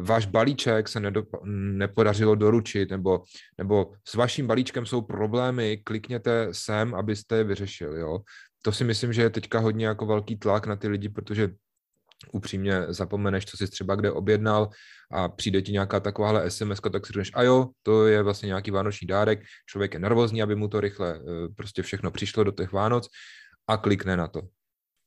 váš 0.00 0.26
balíček 0.26 0.88
se 0.88 1.00
nedop- 1.00 1.42
nepodařilo 1.76 2.34
doručit, 2.34 2.90
nebo, 2.90 3.22
nebo 3.58 3.92
s 4.08 4.14
vaším 4.14 4.46
balíčkem 4.46 4.86
jsou 4.86 5.02
problémy, 5.02 5.82
klikněte 5.84 6.48
sem, 6.52 6.94
abyste 6.94 7.36
je 7.36 7.44
vyřešili. 7.44 8.00
Jo? 8.00 8.18
To 8.62 8.72
si 8.72 8.84
myslím, 8.84 9.12
že 9.12 9.22
je 9.22 9.30
teďka 9.30 9.58
hodně 9.58 9.86
jako 9.86 10.06
velký 10.06 10.36
tlak 10.36 10.66
na 10.66 10.76
ty 10.76 10.88
lidi, 10.88 11.08
protože 11.08 11.50
upřímně 12.32 12.86
zapomeneš, 12.88 13.46
co 13.46 13.56
jsi 13.56 13.70
třeba 13.70 13.94
kde 13.94 14.12
objednal 14.12 14.70
a 15.12 15.28
přijde 15.28 15.62
ti 15.62 15.72
nějaká 15.72 16.00
takováhle 16.00 16.50
SMS, 16.50 16.80
tak 16.92 17.06
si 17.06 17.12
řekneš, 17.12 17.30
a 17.34 17.42
jo, 17.42 17.68
to 17.82 18.06
je 18.06 18.22
vlastně 18.22 18.46
nějaký 18.46 18.70
vánoční 18.70 19.06
dárek, 19.06 19.42
člověk 19.66 19.94
je 19.94 20.00
nervózní, 20.00 20.42
aby 20.42 20.54
mu 20.54 20.68
to 20.68 20.80
rychle 20.80 21.20
eh, 21.20 21.48
prostě 21.56 21.82
všechno 21.82 22.10
přišlo 22.10 22.44
do 22.44 22.52
těch 22.52 22.72
Vánoc 22.72 23.08
a 23.68 23.76
klikne 23.76 24.16
na 24.16 24.28
to. 24.28 24.40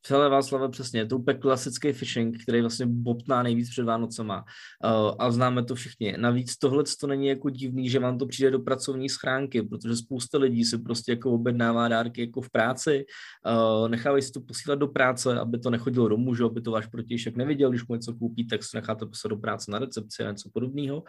Přele 0.03 0.29
Václava, 0.29 0.69
přesně, 0.69 0.99
je 0.99 1.05
to 1.05 1.17
úplně 1.17 1.37
klasický 1.37 1.93
phishing, 1.93 2.43
který 2.43 2.61
vlastně 2.61 2.85
bobtná 2.85 3.43
nejvíc 3.43 3.69
před 3.69 3.83
Vánocema 3.83 4.43
uh, 4.83 5.15
a 5.19 5.31
známe 5.31 5.63
to 5.63 5.75
všichni. 5.75 6.15
Navíc 6.17 6.57
tohle 6.57 6.83
to 6.99 7.07
není 7.07 7.27
jako 7.27 7.49
divný, 7.49 7.89
že 7.89 7.99
vám 7.99 8.17
to 8.17 8.25
přijde 8.25 8.51
do 8.51 8.59
pracovní 8.59 9.09
schránky, 9.09 9.61
protože 9.61 9.95
spousta 9.95 10.37
lidí 10.37 10.65
si 10.65 10.77
prostě 10.77 11.11
jako 11.11 11.31
objednává 11.31 11.87
dárky 11.87 12.21
jako 12.21 12.41
v 12.41 12.49
práci, 12.49 13.05
uh, 13.45 13.89
nechávají 13.89 14.23
si 14.23 14.31
to 14.31 14.41
posílat 14.41 14.79
do 14.79 14.87
práce, 14.87 15.39
aby 15.39 15.59
to 15.59 15.69
nechodilo 15.69 16.07
domů, 16.07 16.35
že 16.35 16.43
aby 16.43 16.61
to 16.61 16.71
váš 16.71 16.87
protějšek 16.87 17.35
neviděl, 17.35 17.69
když 17.69 17.87
mu 17.87 17.95
něco 17.95 18.13
koupí, 18.13 18.47
tak 18.47 18.63
se 18.63 18.77
necháte 18.77 19.05
poslat 19.05 19.29
do 19.29 19.37
práce 19.37 19.71
na 19.71 19.79
recepci 19.79 20.23
a 20.23 20.31
něco 20.31 20.49
podobného. 20.53 21.03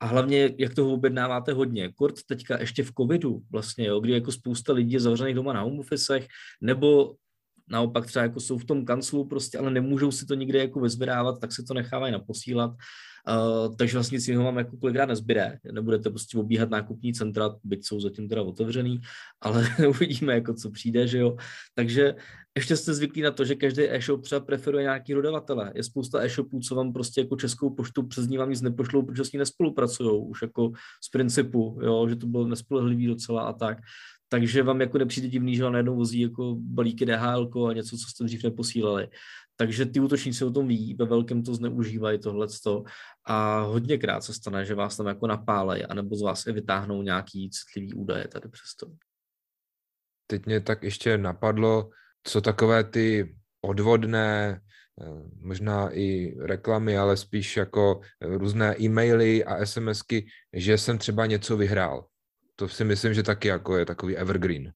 A 0.00 0.06
hlavně, 0.06 0.54
jak 0.58 0.74
toho 0.74 0.92
objednáváte 0.92 1.52
hodně. 1.52 1.92
Kort 1.92 2.14
teďka 2.28 2.60
ještě 2.60 2.82
v 2.82 2.92
covidu 2.98 3.42
vlastně, 3.50 3.86
jo, 3.86 4.00
kdy 4.00 4.12
jako 4.12 4.32
spousta 4.32 4.72
lidí 4.72 4.92
je 4.92 5.00
zavřených 5.00 5.34
doma 5.34 5.52
na 5.52 5.60
home 5.60 5.78
officech, 5.78 6.26
nebo 6.60 7.14
naopak 7.68 8.06
třeba 8.06 8.22
jako 8.22 8.40
jsou 8.40 8.58
v 8.58 8.64
tom 8.64 8.84
kanclu 8.84 9.24
prostě, 9.24 9.58
ale 9.58 9.70
nemůžou 9.70 10.10
si 10.10 10.26
to 10.26 10.34
nikde 10.34 10.58
jako 10.58 10.80
vyzbírávat, 10.80 11.40
tak 11.40 11.52
se 11.52 11.62
to 11.62 11.74
nechávají 11.74 12.12
naposílat. 12.12 12.70
Uh, 13.28 13.76
takže 13.76 13.96
vlastně 13.96 14.20
si 14.20 14.34
ho 14.34 14.44
vám 14.44 14.56
jako 14.56 14.76
kolikrát 14.76 15.06
nezbyde. 15.06 15.58
Nebudete 15.72 16.10
prostě 16.10 16.38
obíhat 16.38 16.70
nákupní 16.70 17.14
centra, 17.14 17.54
byť 17.64 17.86
jsou 17.86 18.00
zatím 18.00 18.28
teda 18.28 18.42
otevřený, 18.42 19.00
ale 19.40 19.68
uvidíme, 19.88 20.34
jako 20.34 20.54
co 20.54 20.70
přijde, 20.70 21.06
že 21.06 21.18
jo. 21.18 21.36
Takže 21.74 22.14
ještě 22.56 22.76
jste 22.76 22.94
zvyklí 22.94 23.22
na 23.22 23.30
to, 23.30 23.44
že 23.44 23.54
každý 23.54 23.82
e-shop 23.82 24.22
třeba 24.22 24.40
preferuje 24.40 24.82
nějaký 24.82 25.14
dodavatele. 25.14 25.72
Je 25.74 25.82
spousta 25.82 26.22
e-shopů, 26.22 26.60
co 26.60 26.74
vám 26.74 26.92
prostě 26.92 27.20
jako 27.20 27.36
českou 27.36 27.70
poštu 27.70 28.02
přes 28.02 28.26
ní 28.26 28.38
vám 28.38 28.50
nic 28.50 28.62
nepošlou, 28.62 29.02
protože 29.02 29.24
s 29.24 29.32
ní 29.32 29.38
nespolupracují 29.38 30.26
už 30.28 30.42
jako 30.42 30.72
z 31.04 31.08
principu, 31.08 31.78
jo, 31.82 32.08
že 32.08 32.16
to 32.16 32.26
bylo 32.26 32.46
nespolehlivý 32.46 33.06
docela 33.06 33.42
a 33.42 33.52
tak 33.52 33.78
takže 34.28 34.62
vám 34.62 34.80
jako 34.80 34.98
nepřijde 34.98 35.28
divný, 35.28 35.56
že 35.56 35.62
vám 35.62 35.72
najednou 35.72 35.96
vozí 35.96 36.20
jako 36.20 36.56
balíky 36.58 37.06
DHL 37.06 37.68
a 37.68 37.72
něco, 37.72 37.96
co 37.96 38.10
jste 38.10 38.24
dřív 38.24 38.44
neposílali. 38.44 39.08
Takže 39.56 39.86
ty 39.86 40.00
útočníci 40.00 40.44
o 40.44 40.50
tom 40.50 40.68
ví, 40.68 40.94
ve 40.94 41.04
velkém 41.04 41.42
to 41.42 41.54
zneužívají 41.54 42.18
tohleto 42.18 42.84
a 43.24 43.60
hodněkrát 43.60 44.24
se 44.24 44.34
stane, 44.34 44.64
že 44.64 44.74
vás 44.74 44.96
tam 44.96 45.06
jako 45.06 45.26
napálejí, 45.26 45.84
anebo 45.84 46.16
z 46.16 46.22
vás 46.22 46.46
i 46.46 46.52
vytáhnou 46.52 47.02
nějaký 47.02 47.50
citlivý 47.50 47.94
údaje 47.94 48.28
tady 48.28 48.48
přesto. 48.48 48.86
Teď 50.26 50.46
mě 50.46 50.60
tak 50.60 50.82
ještě 50.82 51.18
napadlo, 51.18 51.90
co 52.22 52.40
takové 52.40 52.84
ty 52.84 53.36
odvodné, 53.60 54.60
eh, 55.00 55.04
možná 55.40 55.90
i 55.92 56.36
reklamy, 56.40 56.98
ale 56.98 57.16
spíš 57.16 57.56
jako 57.56 58.00
různé 58.20 58.76
e-maily 58.80 59.44
a 59.44 59.66
SMSky, 59.66 60.26
že 60.52 60.78
jsem 60.78 60.98
třeba 60.98 61.26
něco 61.26 61.56
vyhrál 61.56 62.06
to 62.56 62.68
si 62.68 62.84
myslím, 62.84 63.14
že 63.14 63.22
taky 63.22 63.48
jako 63.48 63.76
je 63.76 63.86
takový 63.86 64.16
evergreen. 64.16 64.72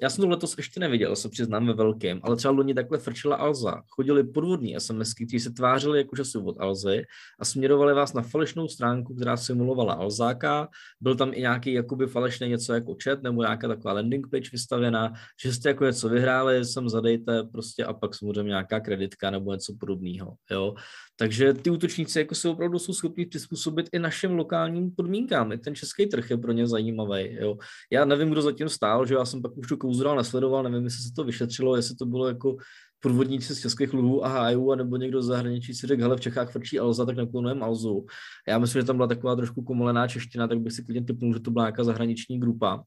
Já 0.00 0.10
jsem 0.10 0.22
to 0.22 0.28
letos 0.28 0.54
ještě 0.56 0.80
neviděl, 0.80 1.16
se 1.16 1.28
přiznám 1.28 1.66
ve 1.66 1.72
velkém, 1.72 2.20
ale 2.22 2.36
třeba 2.36 2.54
loni 2.54 2.74
takhle 2.74 2.98
frčila 2.98 3.36
Alza. 3.36 3.82
Chodili 3.88 4.24
podvodní 4.24 4.74
SMSky, 4.78 5.26
kteří 5.26 5.40
se 5.40 5.50
tvářili 5.50 5.98
jako, 5.98 6.16
že 6.16 6.24
jsou 6.24 6.44
od 6.44 6.60
Alzy 6.60 7.02
a 7.38 7.44
směrovali 7.44 7.94
vás 7.94 8.12
na 8.12 8.22
falešnou 8.22 8.68
stránku, 8.68 9.14
která 9.14 9.36
simulovala 9.36 9.94
Alzáka. 9.94 10.68
Byl 11.00 11.14
tam 11.16 11.34
i 11.34 11.40
nějaký 11.40 11.72
jakoby 11.72 12.06
falešný 12.06 12.48
něco 12.48 12.74
jako 12.74 12.96
chat 13.04 13.22
nebo 13.22 13.42
nějaká 13.42 13.68
taková 13.68 13.92
landing 13.92 14.26
page 14.30 14.50
vystavená, 14.52 15.12
že 15.42 15.52
jste 15.52 15.68
jako 15.68 15.84
něco 15.84 16.08
vyhráli, 16.08 16.64
sem 16.64 16.88
zadejte 16.88 17.42
prostě 17.52 17.84
a 17.84 17.92
pak 17.92 18.14
samozřejmě 18.14 18.48
nějaká 18.48 18.80
kreditka 18.80 19.30
nebo 19.30 19.52
něco 19.52 19.74
podobného. 19.80 20.34
Jo? 20.50 20.74
Takže 21.16 21.54
ty 21.54 21.70
útočníci 21.70 22.18
jako 22.18 22.34
se 22.34 22.48
opravdu 22.48 22.78
jsou 22.78 22.92
schopni 22.92 23.26
přizpůsobit 23.26 23.88
i 23.92 23.98
našim 23.98 24.30
lokálním 24.30 24.90
podmínkám. 24.90 25.52
I 25.52 25.58
ten 25.58 25.74
český 25.74 26.06
trh 26.06 26.30
je 26.30 26.36
pro 26.36 26.52
ně 26.52 26.66
zajímavý. 26.66 27.34
Jo. 27.40 27.56
Já 27.92 28.04
nevím, 28.04 28.30
kdo 28.30 28.42
zatím 28.42 28.68
stál, 28.68 29.06
že 29.06 29.14
já 29.14 29.24
jsem 29.24 29.42
pak 29.42 29.56
už 29.56 29.68
tu 29.68 29.76
kouzral 29.76 30.16
nesledoval, 30.16 30.62
nevím, 30.62 30.84
jestli 30.84 31.02
se 31.02 31.12
to 31.16 31.24
vyšetřilo, 31.24 31.76
jestli 31.76 31.96
to 31.96 32.06
bylo 32.06 32.28
jako 32.28 32.56
podvodníci 33.00 33.54
z 33.54 33.60
českých 33.60 33.92
luhů 33.92 34.24
a 34.24 34.28
hájů, 34.28 34.74
nebo 34.74 34.96
někdo 34.96 35.22
z 35.22 35.26
zahraničí 35.26 35.74
si 35.74 35.86
řekl, 35.86 36.02
hele, 36.02 36.16
v 36.16 36.20
Čechách 36.20 36.52
frčí 36.52 36.78
Alza, 36.78 37.04
tak 37.04 37.16
naklonujeme 37.16 37.60
Alzu. 37.60 38.06
Já 38.48 38.58
myslím, 38.58 38.82
že 38.82 38.86
tam 38.86 38.96
byla 38.96 39.08
taková 39.08 39.36
trošku 39.36 39.62
komolená 39.62 40.08
čeština, 40.08 40.48
tak 40.48 40.60
bych 40.60 40.72
si 40.72 40.84
klidně 40.84 41.04
typnul, 41.04 41.34
že 41.34 41.40
to 41.40 41.50
byla 41.50 41.64
nějaká 41.64 41.84
zahraniční 41.84 42.40
grupa. 42.40 42.84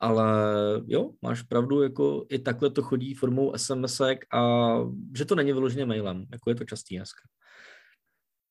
Ale 0.00 0.24
jo, 0.86 1.10
máš 1.22 1.42
pravdu, 1.42 1.82
jako 1.82 2.26
i 2.28 2.38
takhle 2.38 2.70
to 2.70 2.82
chodí 2.82 3.14
formou 3.14 3.52
SMSek 3.56 4.34
a 4.34 4.70
že 5.16 5.24
to 5.24 5.34
není 5.34 5.52
vyloženě 5.52 5.86
mailem, 5.86 6.24
jako 6.32 6.50
je 6.50 6.54
to 6.54 6.64
častý 6.64 6.96
dneska. 6.96 7.20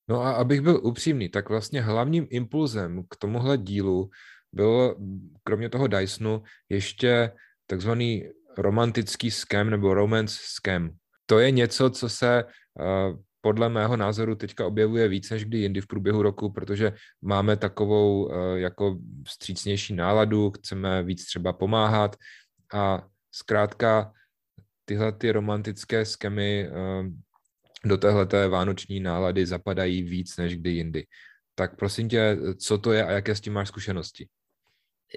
No 0.10 0.22
a 0.22 0.32
abych 0.32 0.62
byl 0.62 0.80
upřímný, 0.84 1.30
tak 1.30 1.50
vlastně 1.50 1.82
hlavním 1.82 2.28
impulzem 2.30 3.04
k 3.10 3.15
tomuhle 3.15 3.58
dílu 3.58 4.10
byl 4.54 4.95
kromě 5.43 5.69
toho 5.69 5.88
Dysonu 5.88 6.43
ještě 6.69 7.32
takzvaný 7.67 8.30
romantický 8.58 9.32
scam 9.32 9.69
nebo 9.69 9.93
romance 9.93 10.39
scam. 10.41 10.89
To 11.26 11.39
je 11.39 11.52
něco, 11.52 11.89
co 11.89 12.10
se 12.10 12.43
uh, 12.43 13.19
podle 13.41 13.69
mého 13.69 13.98
názoru 13.98 14.36
teďka 14.36 14.67
objevuje 14.67 15.08
víc 15.08 15.30
než 15.30 15.45
kdy 15.45 15.58
jindy 15.58 15.82
v 15.82 15.88
průběhu 15.88 16.22
roku, 16.22 16.52
protože 16.52 16.93
máme 17.22 17.58
takovou 17.58 18.26
uh, 18.26 18.34
jako 18.56 18.98
vstřícnější 19.28 19.95
náladu, 19.95 20.52
chceme 20.52 21.04
víc 21.04 21.26
třeba 21.26 21.54
pomáhat 21.54 22.15
a 22.74 23.04
zkrátka 23.32 24.13
tyhle 24.86 25.12
ty 25.12 25.32
romantické 25.32 26.06
skemy 26.06 26.69
uh, 26.69 27.06
do 27.86 27.98
téhleté 27.98 28.48
vánoční 28.48 29.00
nálady 29.00 29.46
zapadají 29.46 30.04
víc 30.04 30.38
než 30.38 30.58
kdy 30.58 30.70
jindy. 30.70 31.06
Tak 31.56 31.76
prosím 31.76 32.10
tě, 32.10 32.38
co 32.58 32.78
to 32.78 32.92
je 32.92 33.06
a 33.06 33.12
jaké 33.12 33.36
s 33.36 33.42
tím 33.42 33.54
máš 33.54 33.68
zkušenosti? 33.68 34.28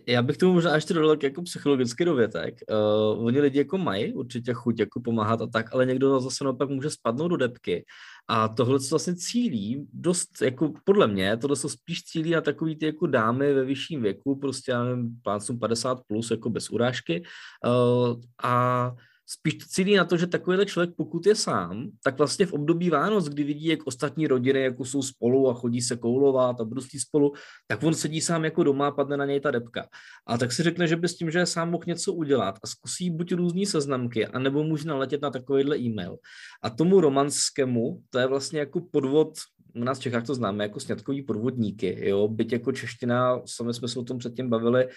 Já 0.07 0.23
bych 0.23 0.37
tomu 0.37 0.53
možná 0.53 0.75
ještě 0.75 0.95
dodal 0.95 1.17
jako 1.23 1.43
psychologický 1.43 2.05
dovětek. 2.05 2.55
Uh, 2.71 3.27
oni 3.27 3.41
lidi 3.41 3.59
jako 3.59 3.79
mají 3.79 4.13
určitě 4.13 4.53
chuť 4.53 4.81
jako 4.81 5.01
pomáhat 5.01 5.43
a 5.43 5.47
tak, 5.47 5.75
ale 5.75 5.87
někdo 5.87 6.21
zase 6.21 6.45
naopak 6.45 6.69
může 6.69 6.91
spadnout 6.91 7.31
do 7.31 7.37
depky. 7.37 7.85
A 8.29 8.49
tohle 8.49 8.81
se 8.81 8.91
vlastně 8.91 9.17
cílí 9.17 9.87
dost, 9.93 10.43
jako 10.43 10.73
podle 10.85 11.07
mě, 11.07 11.37
tohle 11.37 11.57
se 11.57 11.69
spíš 11.69 12.03
cílí 12.03 12.31
na 12.31 12.41
takový 12.41 12.77
ty 12.77 12.87
jako 12.87 13.07
dámy 13.07 13.55
ve 13.55 13.65
vyšším 13.65 14.03
věku, 14.03 14.37
prostě 14.37 14.73
já 14.73 14.85
nevím, 14.85 15.21
50 15.61 15.99
plus, 16.07 16.31
jako 16.31 16.51
bez 16.51 16.71
urážky. 16.71 17.23
Uh, 17.67 18.21
a 18.43 18.93
spíš 19.27 19.55
to 19.55 19.65
cílí 19.69 19.97
na 19.97 20.05
to, 20.05 20.17
že 20.17 20.27
takovýhle 20.27 20.67
člověk, 20.67 20.91
pokud 20.97 21.27
je 21.27 21.35
sám, 21.35 21.91
tak 22.05 22.19
vlastně 22.19 22.47
v 22.47 22.53
období 22.53 22.91
Vánoc, 22.91 23.29
kdy 23.29 23.45
vidí, 23.45 23.67
jak 23.67 23.87
ostatní 23.87 24.27
rodiny 24.27 24.61
jako 24.61 24.85
jsou 24.85 25.03
spolu 25.03 25.51
a 25.51 25.55
chodí 25.55 25.81
se 25.81 25.97
koulovat 25.97 26.61
a 26.61 26.65
bruslí 26.65 26.99
spolu, 26.99 27.33
tak 27.67 27.83
on 27.83 27.95
sedí 27.95 28.21
sám 28.21 28.45
jako 28.45 28.63
doma 28.63 28.89
a 28.89 28.91
padne 28.91 29.17
na 29.17 29.25
něj 29.25 29.41
ta 29.41 29.51
depka. 29.51 29.89
A 30.27 30.39
tak 30.39 30.53
si 30.53 30.63
řekne, 30.63 30.87
že 30.87 30.97
by 30.97 31.09
s 31.09 31.17
tím, 31.17 31.31
že 31.31 31.39
je 31.39 31.47
sám 31.47 31.71
mohl 31.71 31.85
něco 31.87 32.13
udělat 32.13 32.59
a 32.63 32.67
zkusí 32.67 33.11
buď 33.11 33.33
různý 33.33 33.67
seznamky, 33.67 34.27
anebo 34.27 34.65
může 34.65 34.89
naletět 34.89 35.23
na 35.23 35.31
takovýhle 35.31 35.79
e-mail. 35.79 36.17
A 36.63 36.71
tomu 36.71 37.01
romanskému, 37.01 38.03
to 38.11 38.19
je 38.19 38.27
vlastně 38.27 38.59
jako 38.59 38.81
podvod 38.81 39.33
u 39.75 39.85
nás 39.85 39.99
v 39.99 40.03
Čechách 40.03 40.27
to 40.27 40.35
známe 40.35 40.65
jako 40.65 40.81
sňatkový 40.81 41.23
podvodníky, 41.23 42.09
jo, 42.09 42.29
byť 42.29 42.53
jako 42.53 42.73
čeština, 42.73 43.41
sami 43.47 43.75
jsme 43.75 43.89
se 43.89 43.99
o 43.99 44.03
tom 44.03 44.19
předtím 44.19 44.51
bavili, 44.51 44.89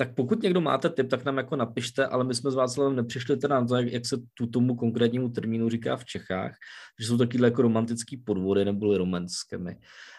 tak 0.00 0.14
pokud 0.14 0.42
někdo 0.42 0.60
máte 0.60 0.88
tip, 0.88 1.08
tak 1.08 1.24
nám 1.24 1.36
jako 1.36 1.56
napište, 1.56 2.06
ale 2.06 2.24
my 2.24 2.34
jsme 2.34 2.50
s 2.50 2.54
Václavem 2.54 2.96
nepřišli 2.96 3.36
teda 3.36 3.60
na 3.60 3.66
to, 3.66 3.76
jak, 3.76 3.92
jak 3.92 4.06
se 4.06 4.16
tu 4.34 4.46
tomu 4.46 4.76
konkrétnímu 4.76 5.28
termínu 5.28 5.68
říká 5.68 5.96
v 5.96 6.04
Čechách, 6.04 6.52
že 7.00 7.06
jsou 7.06 7.18
takovýhle 7.18 7.48
jako 7.48 7.62
romantický 7.62 8.16
podvody 8.16 8.64
nebo 8.64 8.98
romanskými. 8.98 9.76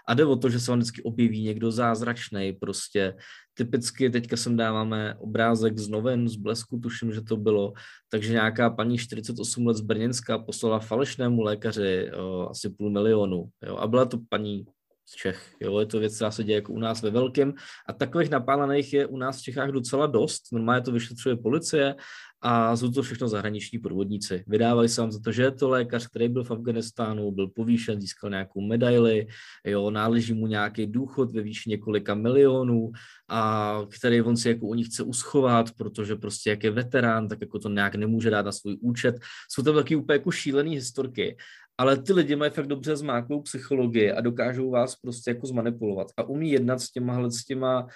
A 0.08 0.14
jde 0.14 0.26
o 0.26 0.36
to, 0.36 0.50
že 0.50 0.60
se 0.60 0.72
vám 0.72 0.80
vždycky 0.80 1.04
objeví 1.04 1.42
někdo 1.42 1.72
zázračný, 1.72 2.54
prostě 2.54 3.16
typicky 3.54 4.10
teďka 4.10 4.38
sem 4.38 4.58
dáváme 4.58 5.16
obrázek 5.16 5.78
z 5.78 5.88
novin, 5.90 6.30
z 6.30 6.36
blesku, 6.36 6.80
tuším, 6.80 7.12
že 7.12 7.22
to 7.22 7.38
bylo, 7.38 7.74
takže 8.10 8.34
nějaká 8.34 8.70
paní 8.70 8.98
48 8.98 9.68
let 9.68 9.78
z 9.78 9.82
Brněnska 9.82 10.38
poslala 10.38 10.80
falešnému 10.80 11.42
lékaři 11.42 12.12
o, 12.14 12.50
asi 12.50 12.70
půl 12.70 12.90
milionu, 12.90 13.50
jo, 13.66 13.78
a 13.78 13.88
byla 13.88 14.06
to 14.06 14.18
paní 14.30 14.66
z 15.12 15.16
Čech. 15.16 15.56
Jo, 15.60 15.80
je 15.80 15.86
to 15.86 16.00
věc, 16.00 16.16
která 16.16 16.32
se 16.32 16.44
děje 16.44 16.56
jako 16.56 16.74
u 16.74 16.80
nás 16.80 17.02
ve 17.02 17.10
velkém. 17.10 17.54
A 17.88 17.94
takových 17.94 18.30
napálených 18.30 18.94
je 18.94 19.06
u 19.06 19.18
nás 19.18 19.40
v 19.40 19.44
Čechách 19.44 19.70
docela 19.70 20.08
dost. 20.08 20.52
Normálně 20.52 20.82
to 20.82 20.92
vyšetřuje 20.92 21.36
policie 21.36 21.96
a 22.42 22.76
jsou 22.76 22.92
to 22.92 23.02
všechno 23.02 23.28
zahraniční 23.28 23.80
podvodníci. 23.80 24.44
Vydávají 24.48 24.90
se 24.90 25.02
vám 25.02 25.12
za 25.12 25.20
to, 25.20 25.32
že 25.32 25.44
je 25.44 25.52
to 25.52 25.70
lékař, 25.70 26.08
který 26.08 26.30
byl 26.30 26.44
v 26.44 26.52
Afganistánu, 26.52 27.32
byl 27.32 27.48
povýšen, 27.48 28.02
získal 28.02 28.30
nějakou 28.30 28.62
medaili, 28.62 29.28
jo, 29.66 29.92
náleží 29.92 30.34
mu 30.34 30.48
nějaký 30.48 30.88
důchod 30.88 31.32
ve 31.32 31.42
výši 31.42 31.70
několika 31.70 32.16
milionů 32.16 32.92
a 33.30 33.82
který 34.00 34.22
on 34.22 34.38
si 34.38 34.50
jako 34.50 34.68
u 34.68 34.74
nich 34.74 34.88
chce 34.88 35.04
uschovat, 35.04 35.72
protože 35.78 36.16
prostě 36.16 36.50
jak 36.50 36.64
je 36.64 36.72
veterán, 36.72 37.28
tak 37.28 37.42
jako 37.42 37.60
to 37.60 37.70
nějak 37.70 37.96
nemůže 37.96 38.30
dát 38.30 38.46
na 38.46 38.52
svůj 38.52 38.78
účet. 38.82 39.16
Jsou 39.52 39.64
tam 39.64 39.76
taky 39.76 39.96
úplně 39.96 40.16
jako 40.16 40.32
šílený 40.32 40.76
historky 40.76 41.38
ale 41.82 42.02
ty 42.02 42.14
lidi 42.14 42.36
mají 42.36 42.52
fakt 42.52 42.68
dobře 42.68 42.96
zmáklou 42.96 43.42
psychologii 43.42 44.12
a 44.12 44.22
dokážou 44.22 44.70
vás 44.70 44.96
prostě 44.96 45.32
jako 45.32 45.48
zmanipulovat 45.48 46.08
a 46.18 46.24
umí 46.24 46.52
jednat 46.52 46.80
s 46.80 46.92
těma, 46.92 47.30
s 47.30 47.46
těma 47.46 47.88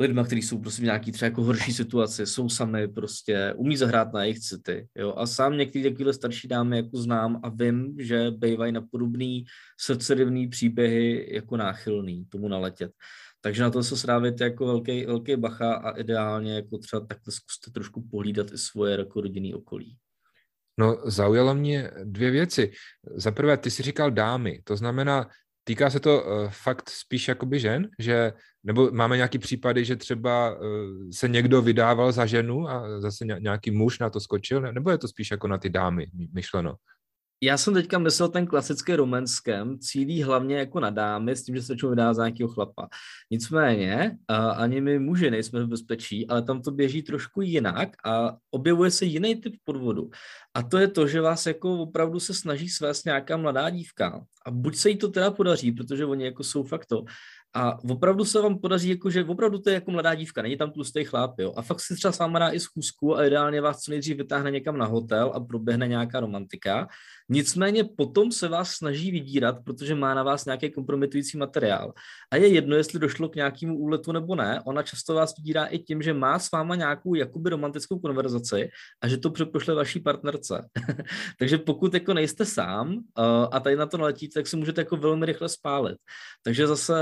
lidma, 0.00 0.24
kteří 0.24 0.42
jsou 0.42 0.58
prostě 0.58 0.82
v 0.82 0.84
nějaký 0.84 1.12
třeba 1.12 1.26
jako 1.26 1.42
horší 1.42 1.72
situaci, 1.72 2.26
jsou 2.26 2.48
sami 2.48 2.88
prostě, 2.88 3.54
umí 3.56 3.76
zahrát 3.76 4.12
na 4.12 4.22
jejich 4.22 4.38
city, 4.38 4.88
jo, 4.96 5.14
a 5.16 5.26
sám 5.26 5.56
některé 5.56 5.84
takovéhle 5.84 6.12
starší 6.12 6.48
dámy 6.48 6.76
jako 6.76 6.96
znám 6.96 7.40
a 7.42 7.48
vím, 7.48 7.96
že 7.98 8.30
bývají 8.30 8.72
na 8.72 8.80
podobný 8.90 9.44
srdcerivný 9.80 10.48
příběhy 10.48 11.34
jako 11.34 11.56
náchylný 11.56 12.24
tomu 12.24 12.48
naletět. 12.48 12.92
Takže 13.40 13.62
na 13.62 13.70
to 13.70 13.82
se 13.82 13.96
srávit 13.96 14.40
jako 14.40 14.66
velký, 14.66 15.06
velký 15.06 15.36
bacha 15.36 15.74
a 15.74 15.90
ideálně 15.90 16.54
jako 16.54 16.78
třeba 16.78 17.06
takhle 17.06 17.32
zkuste 17.32 17.70
trošku 17.70 18.08
pohlídat 18.10 18.52
i 18.52 18.58
svoje 18.58 18.98
jako 18.98 19.20
rodinný 19.20 19.54
okolí. 19.54 19.96
No, 20.78 20.98
zaujalo 21.04 21.54
mě 21.54 21.90
dvě 22.04 22.30
věci. 22.30 22.72
Za 23.14 23.30
prvé, 23.30 23.56
ty 23.56 23.70
jsi 23.70 23.82
říkal 23.82 24.10
dámy, 24.10 24.60
to 24.64 24.76
znamená, 24.76 25.28
týká 25.64 25.90
se 25.90 26.00
to 26.00 26.22
uh, 26.22 26.48
fakt 26.50 26.90
spíš 26.90 27.28
jakoby 27.28 27.60
žen, 27.60 27.88
že, 27.98 28.32
nebo 28.64 28.90
máme 28.90 29.16
nějaký 29.16 29.38
případy, 29.38 29.84
že 29.84 29.96
třeba 29.96 30.54
uh, 30.54 30.60
se 31.12 31.28
někdo 31.28 31.62
vydával 31.62 32.12
za 32.12 32.26
ženu 32.26 32.68
a 32.68 33.00
zase 33.00 33.24
nějaký 33.24 33.70
muž 33.70 33.98
na 33.98 34.10
to 34.10 34.20
skočil, 34.20 34.60
nebo 34.60 34.90
je 34.90 34.98
to 34.98 35.08
spíš 35.08 35.30
jako 35.30 35.48
na 35.48 35.58
ty 35.58 35.70
dámy 35.70 36.06
myšleno? 36.32 36.74
Já 37.42 37.56
jsem 37.56 37.74
teďka 37.74 37.98
myslel 37.98 38.28
ten 38.28 38.46
klasický 38.46 38.94
romanském, 38.94 39.78
cílí 39.78 40.22
hlavně 40.22 40.56
jako 40.56 40.80
na 40.80 40.90
dámy, 40.90 41.36
s 41.36 41.44
tím, 41.44 41.54
že 41.54 41.62
se 41.62 41.72
většinou 41.72 41.90
vydá 41.90 42.14
za 42.14 42.28
nějakého 42.28 42.48
chlapa. 42.48 42.88
Nicméně, 43.30 44.18
uh, 44.30 44.60
ani 44.60 44.80
my 44.80 44.98
muži 44.98 45.30
nejsme 45.30 45.64
v 45.64 45.68
bezpečí, 45.68 46.26
ale 46.28 46.42
tam 46.42 46.62
to 46.62 46.70
běží 46.70 47.02
trošku 47.02 47.40
jinak 47.40 47.88
a 48.04 48.36
objevuje 48.50 48.90
se 48.90 49.04
jiný 49.04 49.36
typ 49.36 49.54
podvodu. 49.64 50.10
A 50.54 50.62
to 50.62 50.78
je 50.78 50.88
to, 50.88 51.08
že 51.08 51.20
vás 51.20 51.46
jako 51.46 51.78
opravdu 51.78 52.20
se 52.20 52.34
snaží 52.34 52.68
svést 52.68 53.04
nějaká 53.04 53.36
mladá 53.36 53.70
dívka. 53.70 54.24
A 54.46 54.50
buď 54.50 54.76
se 54.76 54.90
jí 54.90 54.96
to 54.96 55.08
teda 55.08 55.30
podaří, 55.30 55.72
protože 55.72 56.06
oni 56.06 56.24
jako 56.24 56.44
jsou 56.44 56.62
fakt 56.62 56.86
to, 56.86 57.04
a 57.56 57.78
opravdu 57.90 58.24
se 58.24 58.40
vám 58.40 58.58
podaří, 58.58 58.88
jako, 58.88 59.10
že 59.10 59.24
opravdu 59.24 59.58
to 59.58 59.70
je 59.70 59.74
jako 59.74 59.90
mladá 59.90 60.14
dívka, 60.14 60.42
není 60.42 60.56
tam 60.56 60.70
tlustý 60.70 61.04
chlap, 61.04 61.38
jo. 61.38 61.52
A 61.56 61.62
fakt 61.62 61.80
si 61.80 61.94
třeba 61.94 62.12
s 62.12 62.18
váma 62.18 62.38
dá 62.38 62.50
i 62.50 62.60
schůzku 62.60 63.16
a 63.16 63.26
ideálně 63.26 63.60
vás 63.60 63.80
co 63.80 63.90
nejdřív 63.90 64.16
vytáhne 64.16 64.50
někam 64.50 64.78
na 64.78 64.86
hotel 64.86 65.32
a 65.34 65.40
proběhne 65.40 65.88
nějaká 65.88 66.20
romantika. 66.20 66.88
Nicméně 67.28 67.84
potom 67.84 68.32
se 68.32 68.48
vás 68.48 68.70
snaží 68.70 69.10
vydírat, 69.10 69.56
protože 69.64 69.94
má 69.94 70.14
na 70.14 70.22
vás 70.22 70.44
nějaký 70.44 70.70
kompromitující 70.70 71.38
materiál. 71.38 71.92
A 72.30 72.36
je 72.36 72.48
jedno, 72.48 72.76
jestli 72.76 72.98
došlo 72.98 73.28
k 73.28 73.34
nějakému 73.34 73.78
úletu 73.78 74.12
nebo 74.12 74.34
ne. 74.34 74.60
Ona 74.66 74.82
často 74.82 75.14
vás 75.14 75.36
vydírá 75.36 75.64
i 75.64 75.78
tím, 75.78 76.02
že 76.02 76.14
má 76.14 76.38
s 76.38 76.50
váma 76.50 76.74
nějakou 76.74 77.14
jakoby 77.14 77.50
romantickou 77.50 77.98
konverzaci 77.98 78.68
a 79.02 79.08
že 79.08 79.16
to 79.16 79.30
přepošle 79.30 79.74
vaší 79.74 80.00
partnerce. 80.00 80.68
Takže 81.38 81.58
pokud 81.58 81.94
jako 81.94 82.14
nejste 82.14 82.44
sám 82.44 82.88
uh, 82.88 83.02
a 83.52 83.60
tady 83.60 83.76
na 83.76 83.86
to 83.86 83.98
naletíte, 83.98 84.34
tak 84.34 84.46
si 84.46 84.56
můžete 84.56 84.80
jako 84.80 84.96
velmi 84.96 85.26
rychle 85.26 85.48
spálit. 85.48 85.96
Takže 86.42 86.66
zase, 86.66 86.94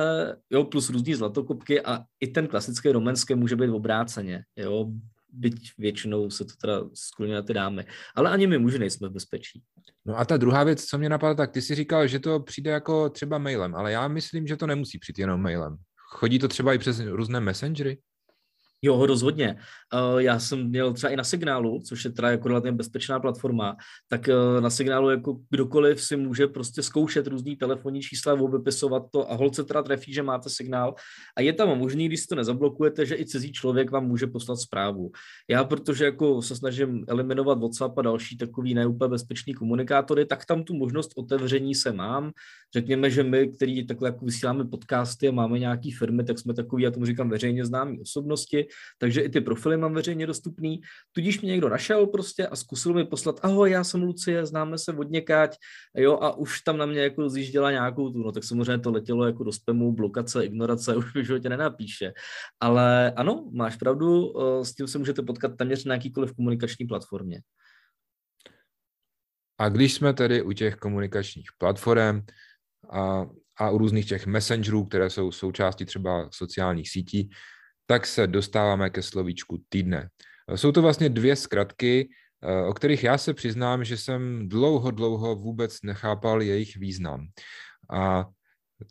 jo, 0.51 0.65
plus 0.65 0.91
různý 0.91 1.15
zlatokopky 1.15 1.81
a 1.81 2.01
i 2.21 2.27
ten 2.27 2.47
klasický 2.47 2.93
romanský 2.93 3.35
může 3.35 3.57
být 3.57 3.71
obráceně, 3.71 4.45
jo, 4.57 4.91
byť 5.35 5.73
většinou 5.79 6.31
se 6.31 6.45
to 6.45 6.53
teda 6.61 6.81
skloní 6.95 7.33
na 7.33 7.43
ty 7.43 7.55
dámy. 7.55 7.85
Ale 8.15 8.31
ani 8.31 8.47
my 8.47 8.59
muži 8.59 8.79
nejsme 8.79 9.09
v 9.09 9.13
bezpečí. 9.13 9.63
No 10.05 10.19
a 10.19 10.25
ta 10.25 10.37
druhá 10.37 10.65
věc, 10.65 10.85
co 10.85 10.99
mě 10.99 11.09
napadla, 11.09 11.35
tak 11.35 11.51
ty 11.51 11.63
si 11.63 11.75
říkal, 11.75 12.07
že 12.07 12.19
to 12.19 12.41
přijde 12.41 12.71
jako 12.71 13.11
třeba 13.11 13.39
mailem, 13.39 13.75
ale 13.75 13.93
já 13.93 14.09
myslím, 14.09 14.47
že 14.47 14.57
to 14.57 14.67
nemusí 14.67 14.99
přijít 14.99 15.19
jenom 15.19 15.43
mailem. 15.43 15.77
Chodí 15.97 16.39
to 16.39 16.49
třeba 16.49 16.75
i 16.75 16.79
přes 16.79 17.01
různé 17.01 17.41
messengery? 17.41 17.99
Jo, 18.85 19.07
rozhodně. 19.07 19.57
Uh, 19.95 20.19
já 20.19 20.39
jsem 20.39 20.69
měl 20.69 20.93
třeba 20.93 21.13
i 21.13 21.17
na 21.17 21.25
signálu, 21.25 21.81
což 21.81 22.05
je 22.05 22.11
teda 22.11 22.31
jako 22.31 22.49
relativně 22.49 22.77
bezpečná 22.77 23.21
platforma, 23.21 23.77
tak 24.09 24.29
uh, 24.29 24.61
na 24.61 24.71
signálu 24.71 25.11
jako 25.11 25.41
kdokoliv 25.51 26.03
si 26.03 26.17
může 26.17 26.47
prostě 26.47 26.83
zkoušet 26.83 27.27
různý 27.27 27.57
telefonní 27.57 28.03
čísla, 28.03 28.33
obepisovat 28.33 29.03
to 29.11 29.33
a 29.33 29.35
holce 29.35 29.65
teda 29.65 29.83
trefí, 29.83 30.13
že 30.13 30.23
máte 30.23 30.51
signál. 30.51 30.95
A 31.37 31.41
je 31.41 31.53
tam 31.53 31.79
možný, 31.79 32.09
když 32.09 32.21
si 32.21 32.27
to 32.27 32.35
nezablokujete, 32.35 33.07
že 33.07 33.17
i 33.17 33.27
cizí 33.27 33.53
člověk 33.53 33.91
vám 33.91 34.07
může 34.07 34.27
poslat 34.27 34.57
zprávu. 34.57 35.11
Já, 35.49 35.65
protože 35.65 36.05
jako 36.05 36.43
se 36.43 36.57
snažím 36.57 37.05
eliminovat 37.09 37.59
WhatsApp 37.59 37.99
a 37.99 38.03
další 38.03 38.37
takový 38.37 38.75
neúplně 38.75 39.11
bezpečný 39.11 39.55
komunikátory, 39.55 40.27
tak 40.27 40.45
tam 40.45 40.65
tu 40.65 40.75
možnost 40.75 41.11
otevření 41.17 41.75
se 41.75 41.93
mám. 41.93 42.33
Řekněme, 42.75 43.11
že 43.11 43.23
my, 43.23 43.49
který 43.49 43.87
takhle 43.87 44.09
jako 44.09 44.25
vysíláme 44.25 44.65
podcasty 44.65 45.29
a 45.29 45.33
máme 45.33 45.59
nějaký 45.59 45.93
firmy, 45.93 46.25
tak 46.25 46.39
jsme 46.39 46.55
takový, 46.55 46.83
já 46.83 46.91
tomu 46.91 47.07
říkám, 47.07 47.31
veřejně 47.31 47.65
známí 47.65 48.01
osobnosti, 48.01 48.67
takže 48.99 49.21
i 49.21 49.29
ty 49.29 49.41
profily 49.41 49.77
mám 49.77 49.95
veřejně 49.95 50.27
dostupný. 50.27 50.81
Tudíž 51.13 51.41
mě 51.41 51.51
někdo 51.51 51.69
našel 51.69 52.07
prostě 52.07 52.47
a 52.47 52.57
zkusil 52.57 52.95
mi 52.95 53.05
poslat, 53.05 53.41
ahoj, 53.43 53.71
já 53.71 53.85
jsem 53.85 54.03
Lucie, 54.03 54.47
známe 54.47 54.79
se 54.79 54.93
od 54.93 55.11
někať, 55.11 55.57
jo, 55.97 56.19
a 56.19 56.37
už 56.37 56.61
tam 56.61 56.77
na 56.77 56.87
mě 56.87 57.01
jako 57.01 57.29
zjížděla 57.29 57.71
nějakou 57.71 58.11
tu, 58.11 58.19
no 58.19 58.33
tak 58.33 58.45
samozřejmě 58.45 58.79
to 58.79 58.91
letělo 58.91 59.27
jako 59.27 59.45
do 59.45 59.53
spamu, 59.53 59.93
blokace, 59.93 60.45
ignorace, 60.45 60.97
už 60.97 61.15
v 61.15 61.25
životě 61.25 61.49
nenapíše. 61.49 62.13
Ale 62.61 63.13
ano, 63.13 63.51
máš 63.53 63.77
pravdu, 63.77 64.33
eh, 64.41 64.65
s 64.65 64.75
tím 64.75 64.89
se 64.89 64.99
můžete 64.99 65.23
potkat 65.23 65.57
téměř 65.57 65.85
na 65.85 65.95
jakýkoliv 65.95 66.33
komunikační 66.33 66.87
platformě. 66.87 67.41
A 69.59 69.69
když 69.69 69.95
jsme 69.95 70.15
tedy 70.15 70.43
u 70.43 70.53
těch 70.53 70.77
komunikačních 70.77 71.49
platform 71.59 72.23
a, 72.91 73.27
a 73.57 73.71
u 73.71 73.79
různých 73.79 74.09
těch 74.09 74.27
messengerů, 74.27 74.85
které 74.85 75.11
jsou 75.11 75.33
součástí 75.33 75.85
třeba 75.85 76.29
sociálních 76.33 76.91
sítí, 76.91 77.31
tak 77.87 78.07
se 78.07 78.27
dostáváme 78.27 78.91
ke 78.91 79.03
slovíčku 79.03 79.63
týdne. 79.69 80.09
Jsou 80.55 80.73
to 80.73 80.83
vlastně 80.83 81.09
dvě 81.09 81.37
zkratky, 81.37 82.09
eh, 82.43 82.67
o 82.67 82.75
kterých 82.75 83.05
já 83.05 83.19
se 83.19 83.35
přiznám, 83.35 83.85
že 83.85 83.97
jsem 83.97 84.49
dlouho, 84.49 84.91
dlouho 84.91 85.37
vůbec 85.37 85.83
nechápal 85.83 86.43
jejich 86.43 86.77
význam. 86.77 87.27
A 87.91 88.27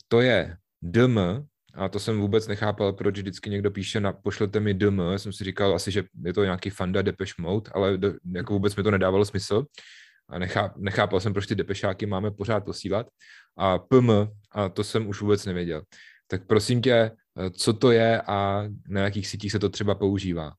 to 0.08 0.20
je 0.20 0.56
DM, 0.82 1.18
a 1.74 1.88
to 1.88 1.98
jsem 1.98 2.20
vůbec 2.20 2.46
nechápal, 2.46 2.92
proč 2.92 3.16
vždycky 3.16 3.50
někdo 3.50 3.70
píše, 3.70 4.00
na, 4.00 4.12
pošlete 4.12 4.60
mi 4.60 4.74
DM, 4.74 4.98
já 4.98 5.18
jsem 5.18 5.32
si 5.32 5.44
říkal 5.44 5.74
asi, 5.74 5.90
že 5.90 6.04
je 6.24 6.32
to 6.32 6.44
nějaký 6.44 6.70
Fanda 6.70 7.02
Depeche 7.02 7.42
Mode, 7.42 7.70
ale 7.74 7.98
do, 7.98 8.14
jako 8.34 8.52
vůbec 8.52 8.76
mi 8.76 8.82
to 8.82 8.90
nedávalo 8.90 9.24
smysl 9.24 9.64
a 10.28 10.38
necháp, 10.38 10.76
nechápal 10.76 11.20
jsem, 11.20 11.32
proč 11.32 11.46
ty 11.46 11.54
depešáky 11.54 12.06
máme 12.06 12.30
pořád 12.30 12.64
posílat. 12.64 13.06
A 13.56 13.78
PM, 13.78 14.10
a 14.52 14.68
to 14.68 14.84
jsem 14.84 15.08
už 15.08 15.20
vůbec 15.20 15.46
nevěděl. 15.46 15.82
Tak 16.26 16.46
prosím 16.46 16.82
tě, 16.82 17.10
co 17.50 17.72
to 17.72 17.90
je 17.90 18.22
a 18.22 18.64
na 18.88 19.00
jakých 19.00 19.28
sítích 19.28 19.52
se 19.52 19.58
to 19.58 19.68
třeba 19.68 19.94
používá. 19.94 20.52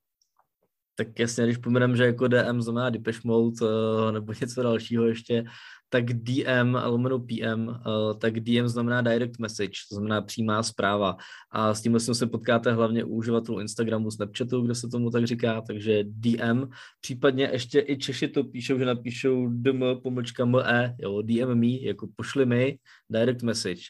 Tak 0.95 1.19
jasně, 1.19 1.45
když 1.45 1.57
pomeneme, 1.57 1.97
že 1.97 2.05
jako 2.05 2.27
DM 2.27 2.61
znamená 2.61 2.89
Depeche 2.89 3.21
Mode 3.23 3.55
eh, 3.61 4.11
nebo 4.11 4.33
něco 4.41 4.63
dalšího 4.63 5.05
ještě, 5.05 5.43
tak 5.89 6.13
DM, 6.13 6.75
lomeno 6.85 7.19
PM, 7.19 7.67
uh, 7.67 8.17
tak 8.19 8.39
DM 8.39 8.67
znamená 8.67 9.01
direct 9.01 9.39
message, 9.39 9.71
to 9.89 9.95
znamená 9.95 10.21
přímá 10.21 10.63
zpráva. 10.63 11.17
A 11.51 11.73
s 11.73 11.81
tímhle 11.81 11.99
se 11.99 12.27
potkáte 12.27 12.71
hlavně 12.71 13.03
u 13.03 13.15
uživatelů 13.15 13.59
Instagramu, 13.59 14.11
Snapchatu, 14.11 14.61
kde 14.61 14.75
se 14.75 14.87
tomu 14.87 15.11
tak 15.11 15.27
říká, 15.27 15.61
takže 15.61 16.03
DM. 16.03 16.63
Případně 17.01 17.49
ještě 17.53 17.85
i 17.87 17.97
Češi 17.97 18.27
to 18.27 18.43
píšou, 18.43 18.77
že 18.79 18.85
napíšou 18.85 19.47
dm 19.47 19.83
pomlčka 20.03 20.45
me, 20.45 20.95
jo, 20.99 21.21
DM 21.21 21.55
me, 21.55 21.67
jako 21.67 22.07
pošli 22.15 22.45
mi 22.45 22.77
direct 23.09 23.43
message. 23.43 23.81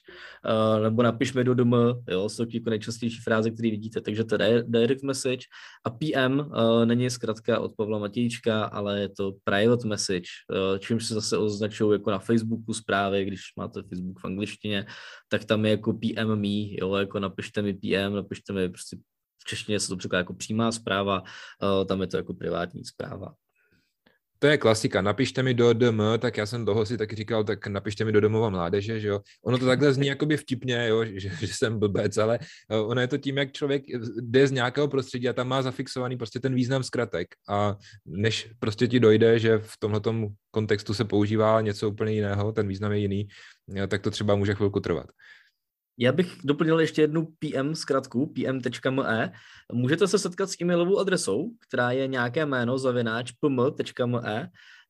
Uh, 0.45 0.84
nebo 0.84 1.03
napiš 1.03 1.34
mi 1.34 1.43
do 1.43 1.53
dm, 1.53 1.73
jo, 2.10 2.29
jsou 2.29 2.45
jako 2.53 2.69
nejčastější 2.69 3.21
fráze, 3.21 3.51
které 3.51 3.69
vidíte. 3.69 4.01
Takže 4.01 4.23
to 4.23 4.43
je 4.43 4.63
direct 4.67 5.03
message. 5.03 5.45
A 5.86 5.89
PM 5.89 6.39
uh, 6.39 6.86
není 6.86 7.10
zkrátka 7.10 7.60
od 7.60 7.75
Pavla 7.75 7.99
Matějčka, 7.99 8.63
ale 8.63 8.99
je 8.99 9.10
to 9.10 9.34
private 9.43 9.88
message, 9.88 10.29
uh, 10.49 10.77
čímž 10.77 11.05
se 11.05 11.13
zase 11.13 11.38
označují 11.38 11.94
jako 11.95 12.12
na 12.12 12.19
Facebooku 12.19 12.73
zprávy, 12.73 13.25
když 13.25 13.41
máte 13.58 13.84
Facebook 13.84 14.19
v 14.19 14.25
angličtině, 14.25 14.86
tak 15.29 15.45
tam 15.45 15.65
je 15.65 15.71
jako 15.71 15.93
PM 15.93 16.36
me, 16.36 16.75
jo, 16.81 16.95
jako 16.95 17.19
napište 17.19 17.62
mi 17.62 17.73
PM, 17.73 18.15
napište 18.15 18.53
mi 18.53 18.69
prostě 18.69 18.97
v 19.41 19.45
češtině 19.45 19.79
se 19.79 19.88
to 19.88 19.97
překládá 19.97 20.19
jako 20.19 20.34
přímá 20.34 20.71
zpráva, 20.71 21.21
uh, 21.21 21.86
tam 21.86 22.01
je 22.01 22.08
to 22.08 22.17
jako 22.17 22.34
privátní 22.34 22.86
zpráva. 22.86 23.34
To 24.45 24.49
je 24.49 24.58
klasika. 24.58 25.01
Napište 25.01 25.43
mi 25.43 25.53
do 25.53 25.73
DM, 25.73 26.01
tak 26.19 26.38
já 26.38 26.45
jsem 26.45 26.65
toho 26.65 26.86
si 26.86 26.97
taky 26.97 27.15
říkal, 27.15 27.43
tak 27.43 27.67
napište 27.67 28.05
mi 28.05 28.12
do 28.12 28.21
domova 28.21 28.49
mládeže, 28.49 28.99
že 28.99 29.08
jo. 29.08 29.19
Ono 29.45 29.58
to 29.58 29.65
takhle 29.65 29.93
zní 29.93 30.08
jakoby 30.08 30.38
vtipně, 30.38 30.88
jo, 30.88 31.05
že, 31.05 31.29
že 31.29 31.47
jsem 31.47 31.79
blbec, 31.79 32.17
ale 32.17 32.39
eh, 32.69 32.77
ono 32.77 33.01
je 33.01 33.08
to 33.08 33.17
tím, 33.17 33.38
jak 33.38 33.51
člověk 33.51 33.84
jde 34.21 34.47
z 34.47 34.51
nějakého 34.51 34.88
prostředí 34.88 35.29
a 35.29 35.34
tam 35.34 35.47
má 35.47 35.62
zafixovaný 35.62 36.17
prostě 36.17 36.39
ten 36.39 36.55
význam 36.55 36.84
zkratek 36.84 37.27
a 37.49 37.75
než 38.05 38.49
prostě 38.60 38.88
ti 38.88 38.99
dojde, 38.99 39.39
že 39.39 39.58
v 39.58 39.77
tomhle 39.79 40.01
kontextu 40.51 40.93
se 40.93 41.05
používá 41.05 41.62
něco 41.62 41.89
úplně 41.89 42.13
jiného, 42.13 42.51
ten 42.51 42.67
význam 42.67 42.91
je 42.91 42.97
jiný, 42.97 43.27
jo, 43.67 43.88
tak 43.88 44.01
to 44.01 44.12
třeba 44.12 44.36
může 44.36 44.55
chvilku 44.55 44.79
trvat. 44.79 45.08
Já 45.97 46.12
bych 46.12 46.38
doplnil 46.43 46.79
ještě 46.79 47.01
jednu 47.01 47.27
PM 47.39 47.75
zkratku, 47.75 48.34
pm.me. 48.34 49.31
Můžete 49.73 50.08
se 50.08 50.19
setkat 50.19 50.49
s 50.49 50.62
e-mailovou 50.62 50.99
adresou, 50.99 51.49
která 51.67 51.91
je 51.91 52.08
nějaké 52.08 52.45
jméno 52.45 52.77
zavináč 52.77 53.31
pm.me 53.31 54.49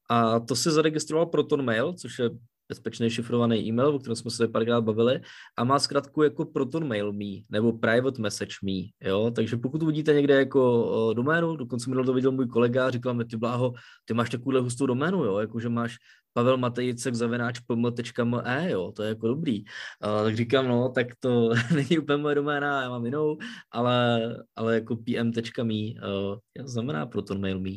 a 0.10 0.40
to 0.40 0.56
si 0.56 0.72
zaregistroval 0.72 1.26
ProtonMail, 1.26 1.94
což 1.94 2.20
je 2.20 2.30
bezpečný 2.70 3.10
šifrovaný 3.10 3.68
e-mail, 3.68 3.96
o 3.96 4.00
kterém 4.00 4.16
jsme 4.16 4.32
se 4.32 4.48
párkrát 4.48 4.82
bavili, 4.82 5.22
a 5.58 5.64
má 5.64 5.80
zkrátku 5.80 6.24
jako 6.24 6.46
Proton 6.46 6.88
Mail 6.88 7.14
Me, 7.14 7.46
nebo 7.50 7.74
Private 7.74 8.22
Message 8.22 8.56
Me, 8.64 9.10
jo, 9.10 9.32
takže 9.32 9.58
pokud 9.58 9.84
uvidíte 9.84 10.14
někde 10.14 10.36
jako 10.36 11.14
doménu, 11.16 11.56
dokonce 11.56 11.90
minul 11.90 12.06
to 12.06 12.14
viděl 12.14 12.32
můj 12.32 12.48
kolega, 12.48 12.90
říkal 12.90 13.14
mi, 13.14 13.26
ty 13.26 13.38
bláho, 13.38 13.74
ty 14.06 14.14
máš 14.14 14.30
takovouhle 14.30 14.62
hustou 14.62 14.86
doménu, 14.86 15.24
jo, 15.24 15.40
jakože 15.40 15.70
máš 15.70 15.96
Pavel 16.34 16.58
Matejicek 16.58 17.16
zavináč 17.16 17.60
pm.me, 17.60 18.72
jo, 18.72 18.92
to 18.92 19.04
je 19.04 19.10
jako 19.10 19.28
dobrý. 19.28 19.64
Uh, 19.64 20.24
tak 20.24 20.36
říkám, 20.36 20.68
no, 20.68 20.90
tak 20.90 21.08
to 21.20 21.50
není 21.76 22.00
úplně 22.00 22.18
moje 22.18 22.36
doména, 22.36 22.82
já 22.82 22.90
mám 22.90 23.06
jinou, 23.06 23.38
ale, 23.72 24.20
ale 24.56 24.76
jako 24.76 24.96
pm.me 24.96 25.74
uh, 26.10 26.38
znamená 26.66 27.06
Proton 27.06 27.42
Mail 27.42 27.60
Me. 27.60 27.72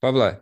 Pavle, 0.00 0.40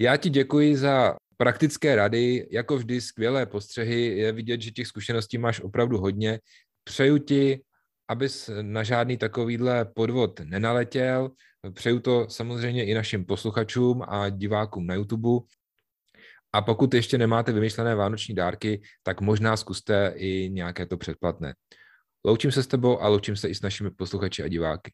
já 0.00 0.16
ti 0.16 0.30
děkuji 0.30 0.76
za 0.76 1.16
praktické 1.36 1.96
rady, 1.96 2.48
jako 2.50 2.76
vždy 2.76 3.00
skvělé 3.00 3.46
postřehy, 3.46 4.18
je 4.18 4.32
vidět, 4.32 4.62
že 4.62 4.70
těch 4.70 4.86
zkušeností 4.86 5.38
máš 5.38 5.60
opravdu 5.60 5.98
hodně. 5.98 6.40
Přeju 6.84 7.18
ti, 7.18 7.62
abys 8.08 8.50
na 8.62 8.82
žádný 8.82 9.16
takovýhle 9.16 9.84
podvod 9.84 10.40
nenaletěl. 10.40 11.30
Přeju 11.74 12.00
to 12.00 12.26
samozřejmě 12.30 12.84
i 12.84 12.94
našim 12.94 13.24
posluchačům 13.24 14.02
a 14.08 14.28
divákům 14.28 14.86
na 14.86 14.94
YouTube. 14.94 15.46
A 16.52 16.62
pokud 16.62 16.94
ještě 16.94 17.18
nemáte 17.18 17.52
vymyšlené 17.52 17.94
vánoční 17.94 18.34
dárky, 18.34 18.82
tak 19.02 19.20
možná 19.20 19.56
zkuste 19.56 20.12
i 20.16 20.50
nějaké 20.50 20.86
to 20.86 20.96
předplatné. 20.96 21.54
Loučím 22.24 22.52
se 22.52 22.62
s 22.62 22.66
tebou 22.66 23.02
a 23.02 23.08
loučím 23.08 23.36
se 23.36 23.48
i 23.48 23.54
s 23.54 23.62
našimi 23.62 23.90
posluchači 23.90 24.42
a 24.42 24.48
diváky. 24.48 24.92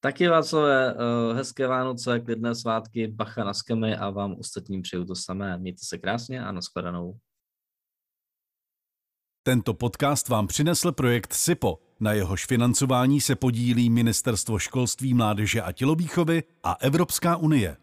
Taky 0.00 0.28
Václavé, 0.28 0.94
eh, 0.94 1.34
hezké 1.34 1.66
Vánoce, 1.66 2.20
klidné 2.20 2.54
svátky, 2.54 3.06
bacha 3.06 3.44
na 3.44 3.54
skemy 3.54 3.96
a 3.96 4.10
vám 4.10 4.36
ostatním 4.38 4.82
přeju 4.82 5.04
to 5.04 5.14
samé. 5.14 5.58
Mějte 5.58 5.80
se 5.84 5.98
krásně 5.98 6.44
a 6.44 6.52
nashledanou. 6.52 7.18
Tento 9.42 9.74
podcast 9.74 10.28
vám 10.28 10.46
přinesl 10.46 10.92
projekt 10.92 11.32
SIPO. 11.32 11.78
Na 12.00 12.12
jehož 12.12 12.46
financování 12.46 13.20
se 13.20 13.36
podílí 13.36 13.90
Ministerstvo 13.90 14.58
školství, 14.58 15.14
mládeže 15.14 15.62
a 15.62 15.72
tělovýchovy 15.72 16.42
a 16.62 16.72
Evropská 16.80 17.36
unie. 17.36 17.76